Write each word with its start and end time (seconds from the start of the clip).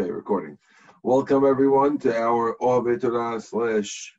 Okay, 0.00 0.10
recording. 0.10 0.56
Welcome 1.02 1.44
everyone 1.44 1.98
to 1.98 2.16
our 2.16 2.56
Ove 2.62 2.98
Torah 3.02 3.38
slash 3.38 4.14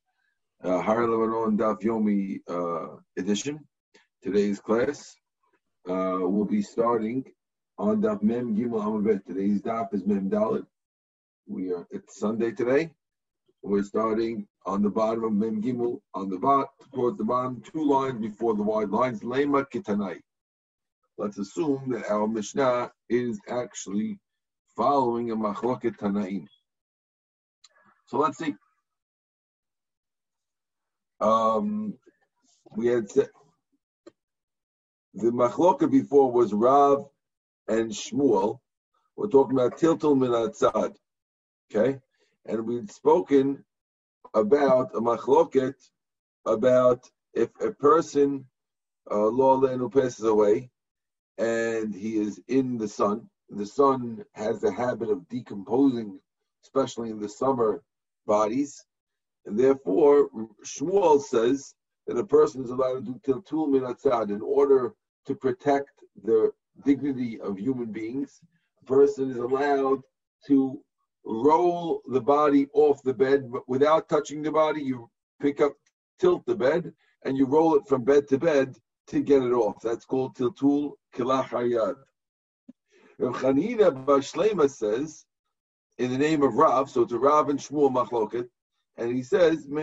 uh, 0.64 0.80
Har 0.80 1.08
Lebanon 1.08 1.58
Daf 1.58 1.82
Yomi 1.82 2.40
uh, 2.48 2.98
edition. 3.18 3.60
Today's 4.22 4.60
class 4.60 5.16
uh, 5.90 6.20
will 6.22 6.46
be 6.46 6.62
starting 6.62 7.26
on 7.80 8.00
Daf 8.00 8.22
Mem 8.22 8.56
Gimel 8.56 8.84
Amabet. 8.84 9.26
Today's 9.26 9.60
Daf 9.64 9.92
is 9.96 10.06
Mem 10.06 10.30
Dalit. 10.30 10.68
We 11.48 11.74
are 11.74 11.88
it's 11.90 12.20
Sunday 12.20 12.52
today. 12.52 12.92
We're 13.64 13.82
starting 13.82 14.48
on 14.68 14.84
the 14.84 14.90
bottom 14.92 15.24
of 15.24 15.34
Mem 15.34 15.64
Gimel 15.64 16.00
on 16.14 16.30
the 16.30 16.38
bottom 16.38 16.70
towards 16.94 17.18
the 17.18 17.24
bottom, 17.24 17.60
two 17.60 17.90
lines 17.90 18.22
before 18.22 18.54
the 18.54 18.62
wide 18.62 18.92
lines. 18.92 19.22
Lema 19.22 19.66
Kitanai. 19.68 20.20
Let's 21.18 21.40
assume 21.40 21.90
that 21.94 22.08
our 22.08 22.28
Mishnah 22.28 22.92
is 23.10 23.40
actually 23.50 24.20
following 24.76 25.32
a 25.32 25.36
machloket 25.36 25.98
tanaim. 25.98 26.48
So 28.08 28.18
let's 28.18 28.38
see. 28.38 28.56
Um, 31.20 31.94
we 32.76 32.88
had 32.88 33.10
said 33.10 33.30
the 35.14 35.32
machloket 35.32 35.92
before 35.92 36.32
was 36.32 36.54
Rav 36.54 37.06
and 37.68 37.92
Shmuel. 37.92 38.60
We're 39.16 39.28
talking 39.28 39.58
about 39.58 39.78
tiltul 39.78 40.18
minatzad, 40.18 40.96
okay? 41.74 42.00
And 42.46 42.66
we'd 42.66 42.92
spoken 42.92 43.64
about 44.34 44.96
a 44.96 45.02
machloket 45.02 45.76
about 46.46 47.10
if 47.34 47.50
a 47.62 47.72
person 47.72 48.46
uh, 49.10 49.30
who 49.30 49.90
passes 49.90 50.26
away 50.26 50.70
and 51.38 51.94
he 51.94 52.18
is 52.18 52.40
in 52.48 52.78
the 52.78 52.88
sun 52.88 53.30
the 53.60 53.66
sun 53.66 54.24
has 54.34 54.62
the 54.62 54.72
habit 54.72 55.10
of 55.10 55.28
decomposing, 55.28 56.20
especially 56.64 57.10
in 57.10 57.20
the 57.20 57.30
summer 57.30 57.84
bodies, 58.26 58.86
and 59.46 59.60
therefore 59.60 60.30
Shmuel 60.64 61.22
says 61.22 61.74
that 62.08 62.18
a 62.18 62.24
person 62.24 62.64
is 62.64 62.70
allowed 62.70 63.06
to 63.06 63.12
do 63.14 63.20
tiltul 63.26 63.68
minatzad 63.68 64.30
in 64.30 64.42
order 64.42 64.94
to 65.26 65.36
protect 65.36 66.04
the 66.24 66.52
dignity 66.86 67.40
of 67.42 67.58
human 67.58 67.92
beings. 67.92 68.40
A 68.82 68.86
person 68.86 69.32
is 69.32 69.38
allowed 69.38 70.02
to 70.48 70.80
roll 71.26 72.02
the 72.08 72.22
body 72.22 72.68
off 72.74 73.02
the 73.04 73.14
bed, 73.14 73.52
but 73.52 73.68
without 73.68 74.10
touching 74.10 74.42
the 74.42 74.52
body, 74.52 74.82
you 74.82 75.10
pick 75.40 75.62
up, 75.62 75.74
tilt 76.20 76.46
the 76.46 76.56
bed, 76.56 76.94
and 77.26 77.38
you 77.38 77.46
roll 77.46 77.76
it 77.76 77.88
from 77.88 78.04
bed 78.04 78.28
to 78.30 78.38
bed 78.38 78.76
to 79.08 79.22
get 79.22 79.44
it 79.44 79.52
off. 79.52 79.82
That's 79.82 80.06
called 80.06 80.36
tiltul 80.36 80.94
kilach 81.14 81.50
hayad. 81.50 81.96
Rav 83.22 83.36
Chanina 83.36 84.06
Bashlema 84.06 84.68
says, 84.68 85.26
in 86.00 86.12
the 86.12 86.18
name 86.18 86.42
of 86.42 86.56
Rav, 86.56 86.90
so 86.90 87.04
it's 87.04 87.14
a 87.14 87.20
Rav 87.20 87.50
and 87.50 87.60
Shmuel 87.60 87.92
Machloket, 87.92 88.48
and 88.98 89.16
he 89.16 89.22
says, 89.22 89.68
the 89.68 89.76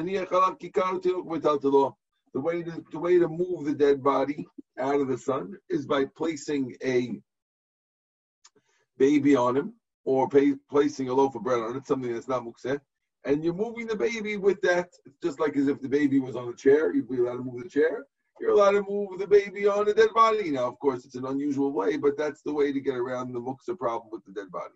way 2.35 2.63
to 2.63 2.85
the 2.93 2.99
way 2.99 3.19
to 3.19 3.29
move 3.29 3.65
the 3.65 3.75
dead 3.75 4.03
body 4.03 4.47
out 4.79 5.01
of 5.01 5.09
the 5.09 5.17
sun 5.17 5.57
is 5.71 5.87
by 5.87 6.05
placing 6.17 6.75
a 6.85 7.19
baby 8.99 9.37
on 9.37 9.57
him 9.57 9.73
or 10.05 10.29
pay, 10.29 10.55
placing 10.69 11.09
a 11.09 11.15
loaf 11.15 11.37
of 11.37 11.45
bread 11.45 11.61
on 11.61 11.77
it, 11.77 11.87
something 11.87 12.13
that's 12.13 12.29
not 12.29 12.45
mukseh, 12.45 12.81
and 13.25 13.45
you're 13.45 13.55
moving 13.55 13.87
the 13.87 13.97
baby 13.97 14.37
with 14.37 14.61
that. 14.63 14.91
Just 15.23 15.39
like 15.39 15.57
as 15.57 15.69
if 15.69 15.81
the 15.81 15.89
baby 15.89 16.19
was 16.19 16.37
on 16.37 16.49
a 16.49 16.55
chair. 16.55 16.93
You'd 16.93 17.09
be 17.09 17.19
allowed 17.19 17.37
to 17.37 17.45
move 17.45 17.63
the 17.63 17.69
chair 17.69 18.05
you're 18.41 18.53
allowed 18.53 18.73
to 18.73 18.83
move 18.83 19.19
the 19.19 19.27
baby 19.27 19.67
on 19.67 19.89
a 19.89 19.95
dead 19.95 20.11
body. 20.15 20.51
Now, 20.51 20.67
of 20.69 20.79
course, 20.79 21.05
it's 21.05 21.15
an 21.15 21.27
unusual 21.27 21.73
way, 21.73 21.97
but 21.97 22.17
that's 22.17 22.43
the 22.43 22.53
way 22.53 22.73
to 22.73 22.81
get 22.81 22.97
around 22.97 23.33
the 23.33 23.41
muksa 23.41 23.79
problem 23.79 24.09
with 24.11 24.25
the 24.25 24.33
dead 24.33 24.51
body. 24.51 24.75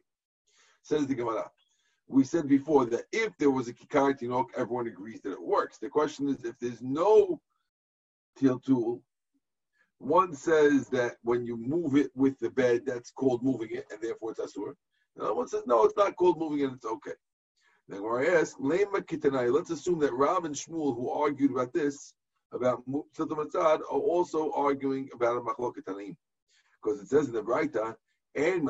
Says 0.83 1.07
the 1.07 1.15
Gemara. 1.15 1.51
We 2.09 2.25
said 2.25 2.49
before 2.49 2.85
that 2.87 3.05
if 3.13 3.37
there 3.39 3.51
was 3.51 3.69
a 3.69 3.73
kikar 3.73 4.19
tinok, 4.19 4.47
everyone 4.57 4.87
agrees 4.87 5.21
that 5.23 5.33
it 5.33 5.43
works. 5.43 5.79
The 5.79 5.89
question 5.89 6.29
is 6.29 6.45
if 6.45 6.59
there's 6.59 6.83
no 6.83 7.41
tiltul, 8.39 9.01
one 9.99 10.35
says 10.35 10.89
that 10.89 11.17
when 11.23 11.47
you 11.47 11.57
move 11.57 11.97
it 11.97 12.11
with 12.15 12.39
the 12.41 12.51
bed, 12.51 12.83
that's 12.85 13.11
called 13.13 13.43
moving 13.45 13.71
it, 13.71 13.87
and 13.91 14.01
therefore 14.01 14.33
it's 14.33 14.41
asur. 14.41 14.75
Another 15.17 15.35
one 15.35 15.47
says 15.49 15.63
no, 15.67 15.85
it's 15.85 15.97
not 15.97 16.17
called 16.17 16.39
moving 16.39 16.61
it, 16.61 16.73
it's 16.73 16.85
okay. 16.85 17.13
Then 17.89 18.03
where 18.03 18.21
I 18.21 18.41
ask, 18.41 18.57
let's 18.59 19.71
assume 19.71 19.99
that 20.01 20.13
Rav 20.13 20.45
and 20.45 20.55
Shmuel, 20.55 20.97
who 20.97 21.11
argued 21.11 21.53
about 21.53 21.73
this, 21.73 22.15
about 22.53 22.83
Tiltum 22.87 23.39
Matzad 23.39 23.81
are 23.81 23.99
also 23.99 24.53
arguing 24.53 25.09
about 25.15 25.37
a 25.37 25.41
Machloket 25.41 25.85
Tanaim. 25.85 26.17
Because 26.83 27.01
it 27.01 27.09
says 27.09 27.29
in 27.29 27.35
the 27.35 27.43
Braita, 27.43 27.95
and 28.35 28.69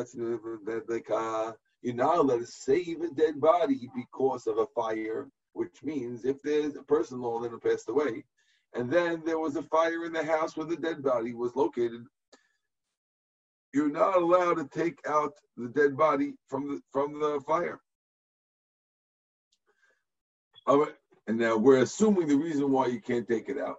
you're 1.82 1.94
not 1.94 2.18
allowed 2.18 2.38
to 2.38 2.46
save 2.46 3.00
a 3.00 3.10
dead 3.10 3.40
body 3.40 3.88
because 3.94 4.46
of 4.46 4.58
a 4.58 4.66
fire, 4.74 5.28
which 5.52 5.82
means 5.82 6.24
if 6.24 6.40
there's 6.42 6.76
a 6.76 6.82
person 6.82 7.20
long 7.20 7.42
that 7.42 7.62
passed 7.62 7.88
away, 7.88 8.24
and 8.74 8.90
then 8.90 9.22
there 9.24 9.38
was 9.38 9.56
a 9.56 9.62
fire 9.64 10.04
in 10.04 10.12
the 10.12 10.24
house 10.24 10.56
where 10.56 10.66
the 10.66 10.76
dead 10.76 11.02
body 11.02 11.34
was 11.34 11.54
located, 11.54 12.04
you're 13.74 13.90
not 13.90 14.16
allowed 14.16 14.54
to 14.54 14.68
take 14.68 14.98
out 15.08 15.32
the 15.56 15.68
dead 15.68 15.96
body 15.96 16.34
from 16.48 16.68
the 16.68 16.80
from 16.92 17.18
the 17.18 17.40
fire. 17.46 17.80
And 21.32 21.40
now 21.40 21.56
we're 21.56 21.78
assuming 21.80 22.28
the 22.28 22.36
reason 22.36 22.70
why 22.70 22.88
you 22.88 23.00
can't 23.00 23.26
take 23.26 23.48
it 23.48 23.56
out 23.56 23.76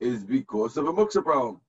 is 0.00 0.24
because 0.24 0.78
of 0.78 0.88
a 0.88 0.92
muksa 0.94 1.22
problem. 1.22 1.60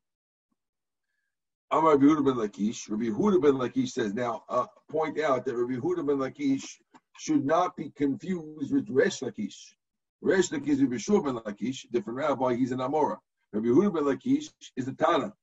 Amar 1.71 1.97
Rabbi 1.97 2.05
Huda 2.05 2.23
ben 2.23 2.35
Lakish. 2.35 2.89
Rabbi 2.89 3.07
Huda 3.07 3.41
ben 3.41 3.55
Lakish 3.55 3.89
says, 3.89 4.13
now 4.13 4.45
uh, 4.47 4.65
point 4.89 5.19
out 5.19 5.43
that 5.43 5.57
Rabbi 5.57 5.73
Huda 5.73 6.07
ben 6.07 6.19
Lakish 6.19 6.77
should 7.19 7.45
not 7.45 7.75
be 7.75 7.89
confused 7.89 8.73
with 8.73 8.89
Resh 8.89 9.19
Lakish. 9.19 9.73
Resh 10.21 10.47
Lakish 10.51 10.69
is 10.69 10.81
Rabbi 10.81 11.25
ben 11.25 11.43
Lakish, 11.43 11.85
different 11.91 12.19
rabbi, 12.19 12.55
he's 12.55 12.71
an 12.71 12.79
Amora. 12.79 13.17
Rabbi 13.51 13.67
Huda 13.67 13.93
ben 13.93 14.03
Lakish 14.03 14.53
is 14.77 14.87
a 14.87 14.93
Tana. 14.93 15.33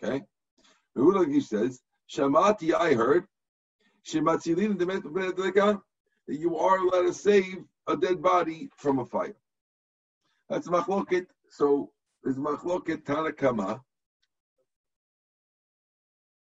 Okay? 0.00 0.22
Rabbi 0.94 1.10
Huda 1.10 1.26
Lakish 1.26 1.48
says, 1.48 1.80
Shamati, 2.08 2.72
I 2.72 2.94
heard, 2.94 3.24
Shematzilin 4.06 4.78
the 4.78 5.82
that 6.28 6.38
you 6.38 6.56
are 6.56 6.78
allowed 6.78 7.02
to 7.02 7.12
save 7.12 7.64
a 7.88 7.96
dead 7.96 8.22
body 8.22 8.68
from 8.76 9.00
a 9.00 9.04
fire. 9.06 9.34
That's 10.48 10.68
machloket. 10.68 11.26
So 11.50 11.90
there's 12.22 12.36
machloket 12.36 13.02
Tanakama 13.02 13.80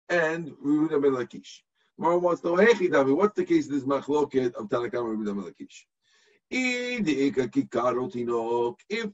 and 0.09 0.51
Rehuda 0.65 1.01
ben 1.01 1.13
Lakish. 1.13 1.63
Wants 1.97 2.41
to 2.41 2.49
know, 2.49 2.57
hey, 2.57 2.73
Chidami, 2.73 3.15
what's 3.17 3.37
the 3.37 3.45
case 3.45 3.67
of 3.67 3.73
this 3.73 3.85
machloket 3.85 4.55
of 4.55 4.69
Tanakama 4.69 5.11
and 5.13 5.21
Rehuda 5.21 5.35
ben 5.37 5.45
Lakish? 5.45 5.87
If 6.51 7.05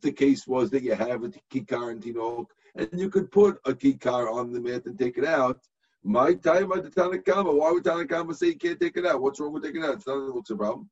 the 0.00 0.12
case 0.12 0.46
was 0.46 0.70
that 0.70 0.82
you 0.82 0.94
have 0.94 1.24
a 1.24 1.28
kikar 1.52 1.90
and 1.90 2.02
tinok, 2.02 2.46
and 2.74 2.88
you 2.92 3.08
could 3.08 3.30
put 3.30 3.58
a 3.64 3.72
kikar 3.72 4.32
on 4.32 4.52
the 4.52 4.60
mat 4.60 4.86
and 4.86 4.98
take 4.98 5.16
it 5.16 5.24
out, 5.24 5.60
my 6.02 6.34
time 6.34 6.72
at 6.72 6.82
the 6.82 6.90
Tanakama, 6.90 7.52
why 7.54 7.70
would 7.70 7.84
Tanakama 7.84 8.34
say 8.34 8.48
you 8.48 8.56
can't 8.56 8.80
take 8.80 8.96
it 8.96 9.06
out? 9.06 9.20
What's 9.22 9.38
wrong 9.40 9.52
with 9.52 9.62
taking 9.62 9.82
it 9.82 9.86
out? 9.86 9.94
It's 9.96 10.06
not 10.06 10.34
what's 10.34 10.48
the 10.48 10.56
problem. 10.56 10.90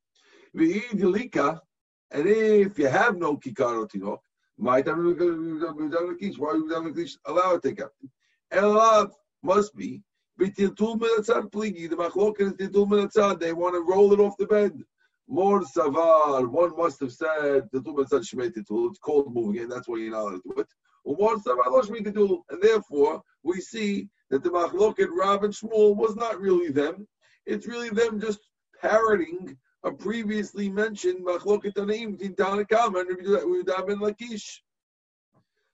We 0.55 0.75
eat 0.77 0.95
lika 0.95 1.61
and 2.11 2.27
if 2.27 2.79
you 2.79 2.89
have 2.89 3.17
no 3.17 3.37
kikar 3.37 3.83
or 3.83 3.87
tinok, 3.87 4.19
my 4.57 4.81
time 4.83 5.05
why 5.05 5.13
would 5.13 6.97
we 6.97 7.09
allow 7.27 7.55
it 7.55 7.63
to 7.63 7.69
take 7.69 7.81
out? 7.83 7.93
Elav 8.53 9.11
must 9.43 9.77
be 9.77 10.03
b'tiltul 10.41 10.99
minatzad 10.99 11.51
pligi. 11.51 11.89
The 11.89 11.97
machlok 11.97 12.41
is 12.41 12.53
tiltul 12.55 12.89
minatzad. 12.89 13.41
They 13.41 13.53
want 13.53 13.75
to 13.75 13.83
roll 13.83 14.13
it 14.13 14.21
off 14.21 14.37
the 14.39 14.47
bed. 14.47 14.83
More 15.29 15.61
savar. 15.61 16.49
One 16.49 16.77
must 16.77 17.01
have 17.01 17.13
said 17.13 17.69
tiltul 17.73 17.97
minatzad 17.97 18.25
shmei 18.27 18.51
tiltul. 18.51 18.89
It's 18.91 18.99
called 18.99 19.33
moving 19.33 19.63
it. 19.63 19.69
That's 19.69 19.87
why 19.87 19.99
you're 19.99 20.13
not 20.13 20.23
allowed 20.23 20.43
to 20.43 20.55
do 20.55 20.61
it. 20.63 20.69
More 21.05 21.37
savar 21.37 21.67
lo 21.67 21.83
shmei 21.83 22.01
tiltul. 22.01 22.41
And 22.49 22.63
therefore, 22.63 23.23
we 23.43 23.61
see 23.61 24.09
that 24.31 24.43
the 24.43 24.51
machlok 24.51 24.99
at 24.99 25.13
Rav 25.13 25.45
and 25.45 25.53
Shmuel 25.53 25.95
was 25.95 26.17
not 26.17 26.41
really 26.41 26.71
them. 26.71 27.07
It's 27.47 27.67
really 27.67 27.91
them 27.91 28.21
just 28.21 28.41
parroting 28.81 29.57
a 29.89 29.93
previously 29.93 30.69
mentioned 30.69 31.25
machloket 31.25 31.73
tanaim 31.73 32.13
between 32.13 32.35
Tanakam 32.35 33.01
and 33.01 33.67
Rabbi 33.67 33.87
ben 33.87 33.99
Lakish. 33.99 34.61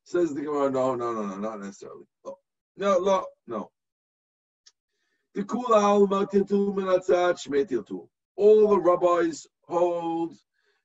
Says 0.04 0.34
the 0.34 0.42
Gemara, 0.42 0.70
no, 0.70 0.94
no, 0.94 1.12
no, 1.12 1.26
no, 1.26 1.36
not 1.36 1.60
necessarily. 1.60 2.04
Oh, 2.24 2.38
no, 2.76 2.98
no, 2.98 3.26
no. 3.46 3.56
no. 3.56 3.70
All 8.36 8.68
the 8.68 8.78
rabbis 8.78 9.46
hold 9.66 10.36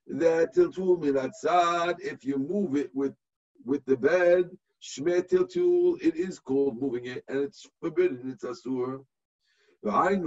that 0.07 0.55
tiltul 0.55 1.03
minatzad, 1.03 1.99
if 1.99 2.25
you 2.25 2.37
move 2.37 2.75
it 2.75 2.89
with 2.95 3.13
with 3.65 3.85
the 3.85 3.97
bed, 3.97 4.49
shmet 4.81 5.29
tiltul, 5.29 6.01
it 6.01 6.15
is 6.15 6.39
called 6.39 6.81
moving 6.81 7.05
it, 7.05 7.23
and 7.27 7.39
it's 7.39 7.67
forbidden, 7.81 8.31
it's 8.31 8.43
asur. 8.43 9.03
So 9.81 9.91
why 9.91 10.09
did 10.09 10.23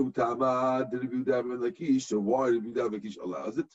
Rabbi 2.76 3.08
allows 3.22 3.58
it? 3.58 3.66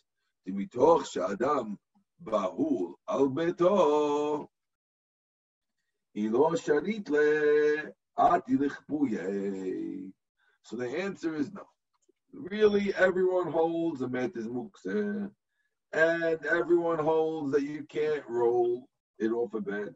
So 10.64 10.76
the 10.76 11.00
answer 11.00 11.36
is 11.36 11.54
no. 11.54 11.62
Really, 12.34 12.94
everyone 12.96 13.52
holds 13.52 14.02
a 14.02 14.08
metis 14.08 14.48
mukse, 14.48 15.30
and 15.94 16.46
everyone 16.46 17.00
holds 17.00 17.52
that 17.52 17.62
you 17.62 17.84
can't 17.84 18.24
roll 18.28 18.88
it 19.20 19.32
off 19.32 19.54
a 19.54 19.62
bed. 19.62 19.94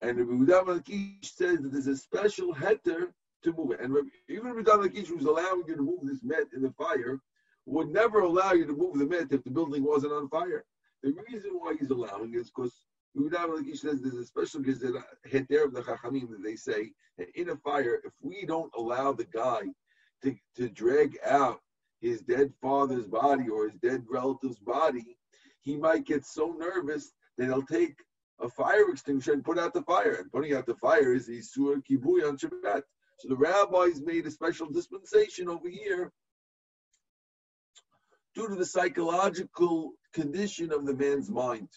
And 0.00 0.18
the 0.18 0.22
Yehuda 0.22 0.84
ben 0.84 1.18
says 1.22 1.60
that 1.60 1.72
there's 1.72 1.88
a 1.88 1.96
special 1.96 2.54
heter 2.54 3.12
to 3.42 3.52
move 3.52 3.72
it. 3.72 3.80
And 3.80 3.96
even 4.28 4.52
Rabbi 4.52 4.70
Yehuda 4.70 4.94
Kish 4.94 5.10
was 5.10 5.24
allowing 5.24 5.64
you 5.66 5.76
to 5.76 5.82
move 5.82 6.00
this 6.04 6.22
met 6.22 6.46
in 6.54 6.62
the 6.62 6.72
fire, 6.72 7.20
would 7.66 7.88
never 7.88 8.20
allow 8.20 8.52
you 8.52 8.66
to 8.66 8.72
move 8.72 8.98
the 8.98 9.06
met 9.06 9.32
if 9.32 9.44
the 9.44 9.50
building 9.50 9.84
wasn't 9.84 10.12
on 10.12 10.28
fire. 10.28 10.64
The 11.02 11.14
reason 11.28 11.52
why 11.52 11.74
he's 11.78 11.90
allowing 11.90 12.34
is 12.34 12.50
because 12.50 12.72
Rabbi 13.14 13.62
Kish 13.64 13.80
says 13.80 14.00
there's 14.00 14.14
a 14.14 14.24
special 14.24 14.60
heter 14.60 15.64
of 15.64 15.74
the 15.74 15.82
Chachamim 15.82 16.30
that 16.30 16.42
they 16.42 16.56
say 16.56 16.92
that 17.18 17.28
in 17.34 17.50
a 17.50 17.56
fire, 17.56 18.00
if 18.04 18.12
we 18.20 18.46
don't 18.46 18.72
allow 18.76 19.12
the 19.12 19.24
guy 19.24 19.62
to, 20.22 20.34
to 20.56 20.68
drag 20.68 21.18
out 21.26 21.60
his 22.00 22.22
dead 22.22 22.52
father's 22.60 23.06
body 23.06 23.48
or 23.48 23.68
his 23.68 23.78
dead 23.78 24.04
relative's 24.08 24.58
body, 24.58 25.16
he 25.60 25.76
might 25.76 26.04
get 26.06 26.24
so 26.24 26.54
nervous 26.58 27.12
that 27.36 27.46
he'll 27.46 27.62
take 27.62 27.96
a 28.40 28.48
fire 28.48 28.90
extinguisher 28.90 29.32
and 29.32 29.44
put 29.44 29.58
out 29.58 29.72
the 29.72 29.82
fire. 29.82 30.14
And 30.14 30.32
putting 30.32 30.54
out 30.54 30.66
the 30.66 30.74
fire 30.74 31.14
is 31.14 31.28
Isur 31.28 31.82
Kibuy 31.88 32.26
on 32.26 32.36
Shabbat. 32.36 32.82
So 33.22 33.28
the 33.28 33.36
rabbis 33.36 34.00
made 34.04 34.26
a 34.26 34.32
special 34.32 34.68
dispensation 34.68 35.48
over 35.48 35.68
here 35.68 36.10
due 38.34 38.48
to 38.48 38.56
the 38.56 38.66
psychological 38.66 39.92
condition 40.12 40.72
of 40.72 40.84
the 40.84 40.94
man's 40.94 41.30
mind. 41.30 41.68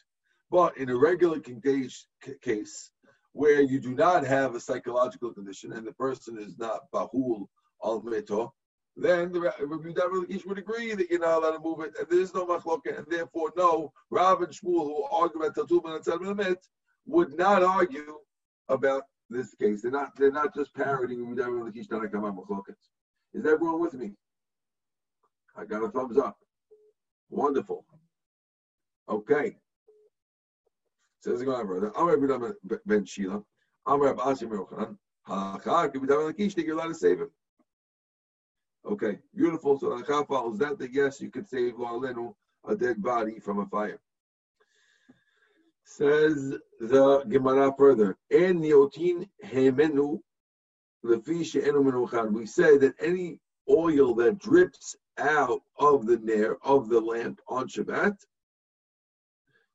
But 0.49 0.75
in 0.77 0.89
a 0.89 0.97
regular 0.97 1.39
case, 1.39 2.91
where 3.33 3.61
you 3.61 3.79
do 3.79 3.93
not 3.93 4.25
have 4.25 4.55
a 4.55 4.59
psychological 4.59 5.35
condition 5.35 5.73
and 5.73 5.85
the 5.85 5.93
person 5.93 6.39
is 6.39 6.57
not 6.57 6.89
bahul 6.91 7.45
al 7.83 8.01
meto, 8.01 8.49
then 8.97 9.31
the 9.31 9.41
Rabbi 9.41 9.65
Yehuda 9.65 10.47
would 10.47 10.57
agree 10.57 10.95
that 10.95 11.11
you're 11.11 11.19
not 11.19 11.43
allowed 11.43 11.51
to 11.51 11.59
move 11.59 11.81
it, 11.81 11.93
and 11.99 12.09
there 12.09 12.21
is 12.21 12.33
no 12.33 12.47
machloket, 12.47 12.97
and 12.97 13.05
therefore 13.07 13.53
no, 13.55 13.93
Rav 14.09 14.41
and 14.41 14.51
Shmuel, 14.51 14.87
who 14.87 15.03
argue 15.11 15.41
about 15.41 15.53
Tatum 15.53 15.85
and 15.85 16.03
Tzad 16.03 16.55
would 17.05 17.37
not 17.37 17.61
argue 17.61 18.17
about 18.67 19.03
this 19.29 19.53
case. 19.55 19.81
They're 19.81 19.91
not 19.91 20.15
they're 20.17 20.31
not 20.31 20.53
just 20.55 20.73
parroting. 20.73 21.31
Is 23.33 23.45
everyone 23.45 23.81
with 23.81 23.93
me? 23.93 24.11
I 25.57 25.65
got 25.65 25.83
a 25.83 25.89
thumbs 25.89 26.17
up. 26.17 26.37
Wonderful. 27.29 27.85
Okay. 29.09 29.57
Says 31.21 31.39
the 31.39 31.45
brother. 31.45 31.91
Rabbi 31.95 32.77
Ben 32.85 33.05
Shila. 33.05 33.41
Rabbi 33.87 34.23
Asim 34.23 34.49
Yochanan. 34.49 34.97
Ha 35.23 35.57
you're 36.65 36.75
allowed 36.75 36.89
to 36.89 36.93
save 36.93 37.19
him. 37.19 37.31
Okay, 38.87 39.17
beautiful. 39.35 39.79
So 39.79 39.97
the 39.97 40.25
follows 40.27 40.59
that 40.59 40.77
that 40.77 40.93
yes, 40.93 41.19
you 41.19 41.31
could 41.31 41.47
save 41.47 41.73
La'alenu, 41.73 42.35
a 42.67 42.75
dead 42.75 43.01
body 43.01 43.39
from 43.39 43.59
a 43.59 43.65
fire. 43.65 43.99
Says 45.87 46.57
the 46.79 47.23
Gemara 47.29 47.73
further, 47.77 48.17
En 48.31 48.59
niotin 48.59 49.29
hemenu 49.43 50.19
lefisha 51.05 51.65
enu 51.65 52.31
We 52.31 52.45
say 52.47 52.77
that 52.79 52.95
any 52.99 53.39
oil 53.69 54.15
that 54.15 54.39
drips 54.39 54.95
out 55.17 55.61
of 55.77 56.07
the 56.07 56.17
nair 56.17 56.57
of 56.63 56.89
the 56.89 56.99
lamp 56.99 57.39
on 57.47 57.67
Shabbat, 57.67 58.17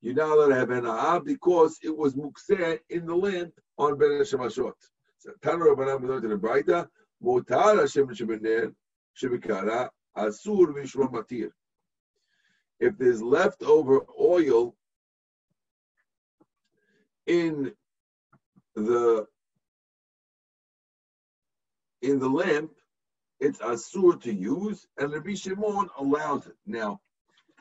you're 0.02 0.14
not 0.14 0.30
allowed 0.30 0.48
to 0.48 0.54
have 0.56 0.68
hena'ah 0.68 1.24
because 1.24 1.78
it 1.82 1.96
was 1.96 2.14
mukseh 2.14 2.80
in 2.88 3.06
the 3.06 3.14
lamp 3.14 3.54
on 3.78 3.96
Ben 3.96 4.10
Shemashot. 4.10 4.74
So 5.18 5.30
Tanu 5.42 5.74
Rabbanan 5.74 6.00
we 6.00 6.08
learned 6.08 6.24
in 6.24 6.30
the 6.30 6.36
Braita, 6.36 6.88
Motar 7.22 7.78
Hashem 7.78 8.08
Shebener 8.08 8.74
Shebikara 9.16 9.90
Asur 10.16 10.74
Vishra 10.74 11.06
Matir. 11.08 11.50
If 12.80 12.98
there's 12.98 13.22
leftover 13.22 14.00
oil 14.18 14.74
in 17.30 17.72
the 18.74 19.24
in 22.02 22.18
the 22.18 22.28
lamp, 22.28 22.72
it's 23.38 23.60
asur 23.60 24.20
to 24.22 24.32
use, 24.32 24.86
and 24.98 25.12
Rabbi 25.12 25.34
Shimon 25.34 25.88
allows 25.98 26.46
it. 26.46 26.56
Now, 26.66 27.00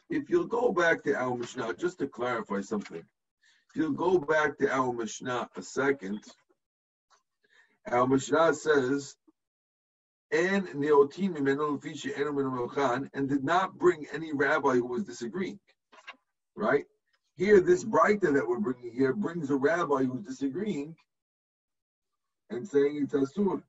if 0.10 0.30
you'll 0.30 0.48
go 0.48 0.72
back 0.72 1.04
to 1.04 1.16
our 1.16 1.38
Mishnah, 1.38 1.76
just 1.76 2.00
to 2.00 2.08
clarify 2.08 2.62
something, 2.62 2.98
if 2.98 3.76
you'll 3.76 3.92
go 3.92 4.18
back 4.18 4.58
to 4.58 4.74
our 4.74 4.92
Mishnah 4.92 5.50
a 5.56 5.62
second, 5.62 6.24
our 7.92 8.08
Mishnah 8.08 8.56
says 8.56 9.16
and 10.32 10.68
and 13.14 13.30
did 13.30 13.44
not 13.44 13.78
bring 13.78 14.08
any 14.14 14.34
rabbi 14.34 14.74
who 14.74 14.86
was 14.88 15.04
disagreeing. 15.04 15.60
Right? 16.56 16.86
Here, 17.40 17.62
this 17.62 17.86
Braita 17.86 18.34
that 18.34 18.46
we're 18.46 18.60
bringing 18.60 18.92
here 18.92 19.14
brings 19.14 19.50
a 19.50 19.56
rabbi 19.56 20.04
who's 20.04 20.26
disagreeing 20.26 20.94
and 22.50 22.68
saying 22.68 23.00
it's 23.02 23.14
Asur. 23.14 23.64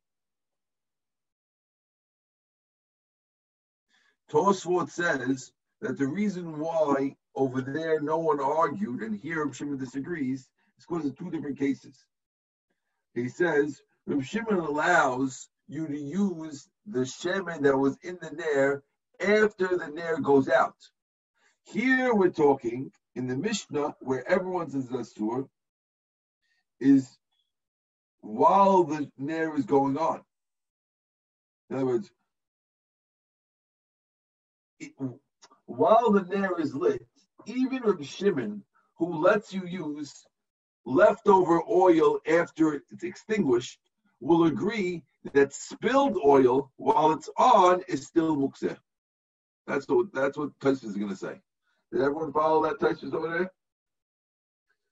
Tosfot 4.29 4.91
says 4.91 5.53
that 5.81 5.97
the 5.99 6.09
reason 6.09 6.59
why 6.59 7.15
over 7.37 7.61
there 7.61 8.01
no 8.01 8.19
one 8.19 8.41
argued 8.41 9.03
and 9.03 9.17
here 9.17 9.49
Shimon 9.53 9.79
disagrees 9.79 10.49
is 10.77 10.87
because 10.89 11.07
of 11.07 11.17
two 11.17 11.31
different 11.31 11.57
cases. 11.57 12.05
He 13.15 13.29
says 13.29 13.81
Rav 14.05 14.27
Shimon 14.27 14.59
allows 14.59 15.49
you 15.69 15.87
to 15.87 15.97
use 15.97 16.69
the 16.87 17.05
shemen 17.05 17.63
that 17.63 17.79
was 17.79 17.97
in 18.03 18.19
the 18.21 18.33
nair 18.33 18.83
after 19.21 19.69
the 19.77 19.93
nair 19.95 20.19
goes 20.19 20.49
out. 20.49 20.75
Here 21.63 22.13
we're 22.13 22.31
talking 22.31 22.91
in 23.15 23.27
the 23.27 23.37
Mishnah 23.37 23.95
where 24.01 24.27
everyone's 24.29 24.75
in 24.75 24.83
Zasur 24.83 25.49
is 26.81 27.19
while 28.21 28.85
the 28.85 29.11
nair 29.19 29.57
is 29.57 29.65
going 29.65 29.97
on. 29.99 30.23
In 31.69 31.77
other 31.77 31.87
words, 31.87 32.11
it, 34.79 34.93
while 35.67 36.11
the 36.11 36.23
nair 36.23 36.59
is 36.61 36.75
lit, 36.75 37.07
even 37.47 37.83
Rabbi 37.83 38.05
Shimon, 38.05 38.63
who 38.97 39.21
lets 39.21 39.53
you 39.53 39.67
use 39.67 40.13
leftover 40.85 41.63
oil 41.69 42.19
after 42.27 42.75
it's 42.75 43.03
extinguished, 43.03 43.79
will 44.21 44.45
agree 44.45 45.03
that 45.33 45.55
spilled 45.55 46.19
oil 46.25 46.71
while 46.77 47.13
it's 47.13 47.31
on 47.37 47.83
is 47.89 48.07
still 48.07 48.37
mukseh. 48.37 48.77
That's 49.67 49.87
what 49.89 50.13
that's 50.13 50.37
what 50.37 50.59
Taisus 50.59 50.85
is 50.85 50.97
going 50.97 51.11
to 51.11 51.17
say. 51.17 51.41
Did 51.93 52.03
everyone 52.03 52.33
follow 52.33 52.63
that 52.65 52.79
Taisus 52.79 53.15
over 53.15 53.29
there? 53.29 53.53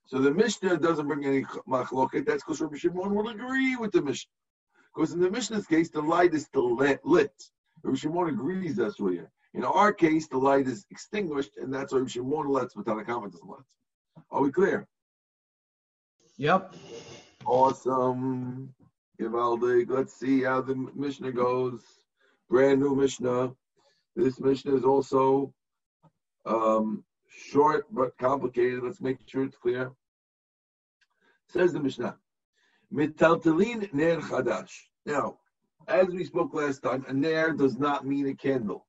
So 0.07 0.19
the 0.19 0.33
Mishnah 0.33 0.79
doesn't 0.79 1.07
bring 1.07 1.25
any 1.25 1.45
machloket. 1.69 2.27
That's 2.27 2.43
because 2.43 2.61
Rabbi 2.61 2.77
Shimon 2.77 3.15
will 3.15 3.29
agree 3.29 3.77
with 3.77 3.93
the 3.93 4.03
Mishnah. 4.03 4.31
Because 4.95 5.13
in 5.13 5.21
the 5.21 5.31
Mishnah's 5.31 5.67
case, 5.67 5.91
the 5.91 6.01
light 6.01 6.35
is 6.35 6.45
still 6.45 6.75
lit. 6.75 7.33
Rabbi 7.83 7.97
Shimon 7.97 8.29
agrees 8.29 8.77
that's 8.77 8.99
what 8.99 9.13
here. 9.13 9.31
In 9.55 9.65
our 9.65 9.93
case, 9.93 10.27
the 10.29 10.39
light 10.39 10.67
is 10.67 10.87
extinguished, 10.91 11.53
and 11.57 11.73
that's 11.73 11.93
why 11.93 11.99
Rabbi 11.99 12.11
Shimon 12.11 12.49
lets, 12.49 12.75
but 12.75 12.87
Tanakama 12.87 13.31
doesn't 13.31 13.49
let. 13.49 13.61
Are 14.31 14.43
we 14.43 14.51
clear? 14.51 14.89
Yep. 16.39 16.75
Awesome. 17.45 18.75
Givaldik. 19.21 19.91
Let's 19.91 20.15
see 20.19 20.43
how 20.43 20.61
the 20.61 20.75
Mishnah 20.95 21.33
goes. 21.33 21.83
Brand 22.49 22.81
new 22.81 22.95
Mishnah. 22.95 23.53
This 24.17 24.41
Mishnah 24.41 24.75
is 24.75 24.85
also 24.85 25.53
um, 26.49 27.05
short 27.29 27.87
but 27.91 28.17
complicated. 28.19 28.83
Let's 28.83 29.01
make 29.01 29.19
sure 29.27 29.45
it's 29.45 29.57
clear. 29.57 29.93
Says 31.49 31.73
the 31.73 31.81
Mishnah, 31.81 32.17
Mitaltalin 32.93 33.93
ner 33.93 34.21
chadash. 34.21 34.73
Now, 35.07 35.39
as 35.87 36.09
we 36.09 36.25
spoke 36.25 36.53
last 36.53 36.83
time, 36.83 37.05
a 37.09 37.13
ner 37.13 37.53
does 37.53 37.79
not 37.79 38.07
mean 38.07 38.29
a 38.29 38.35
candle. 38.35 38.87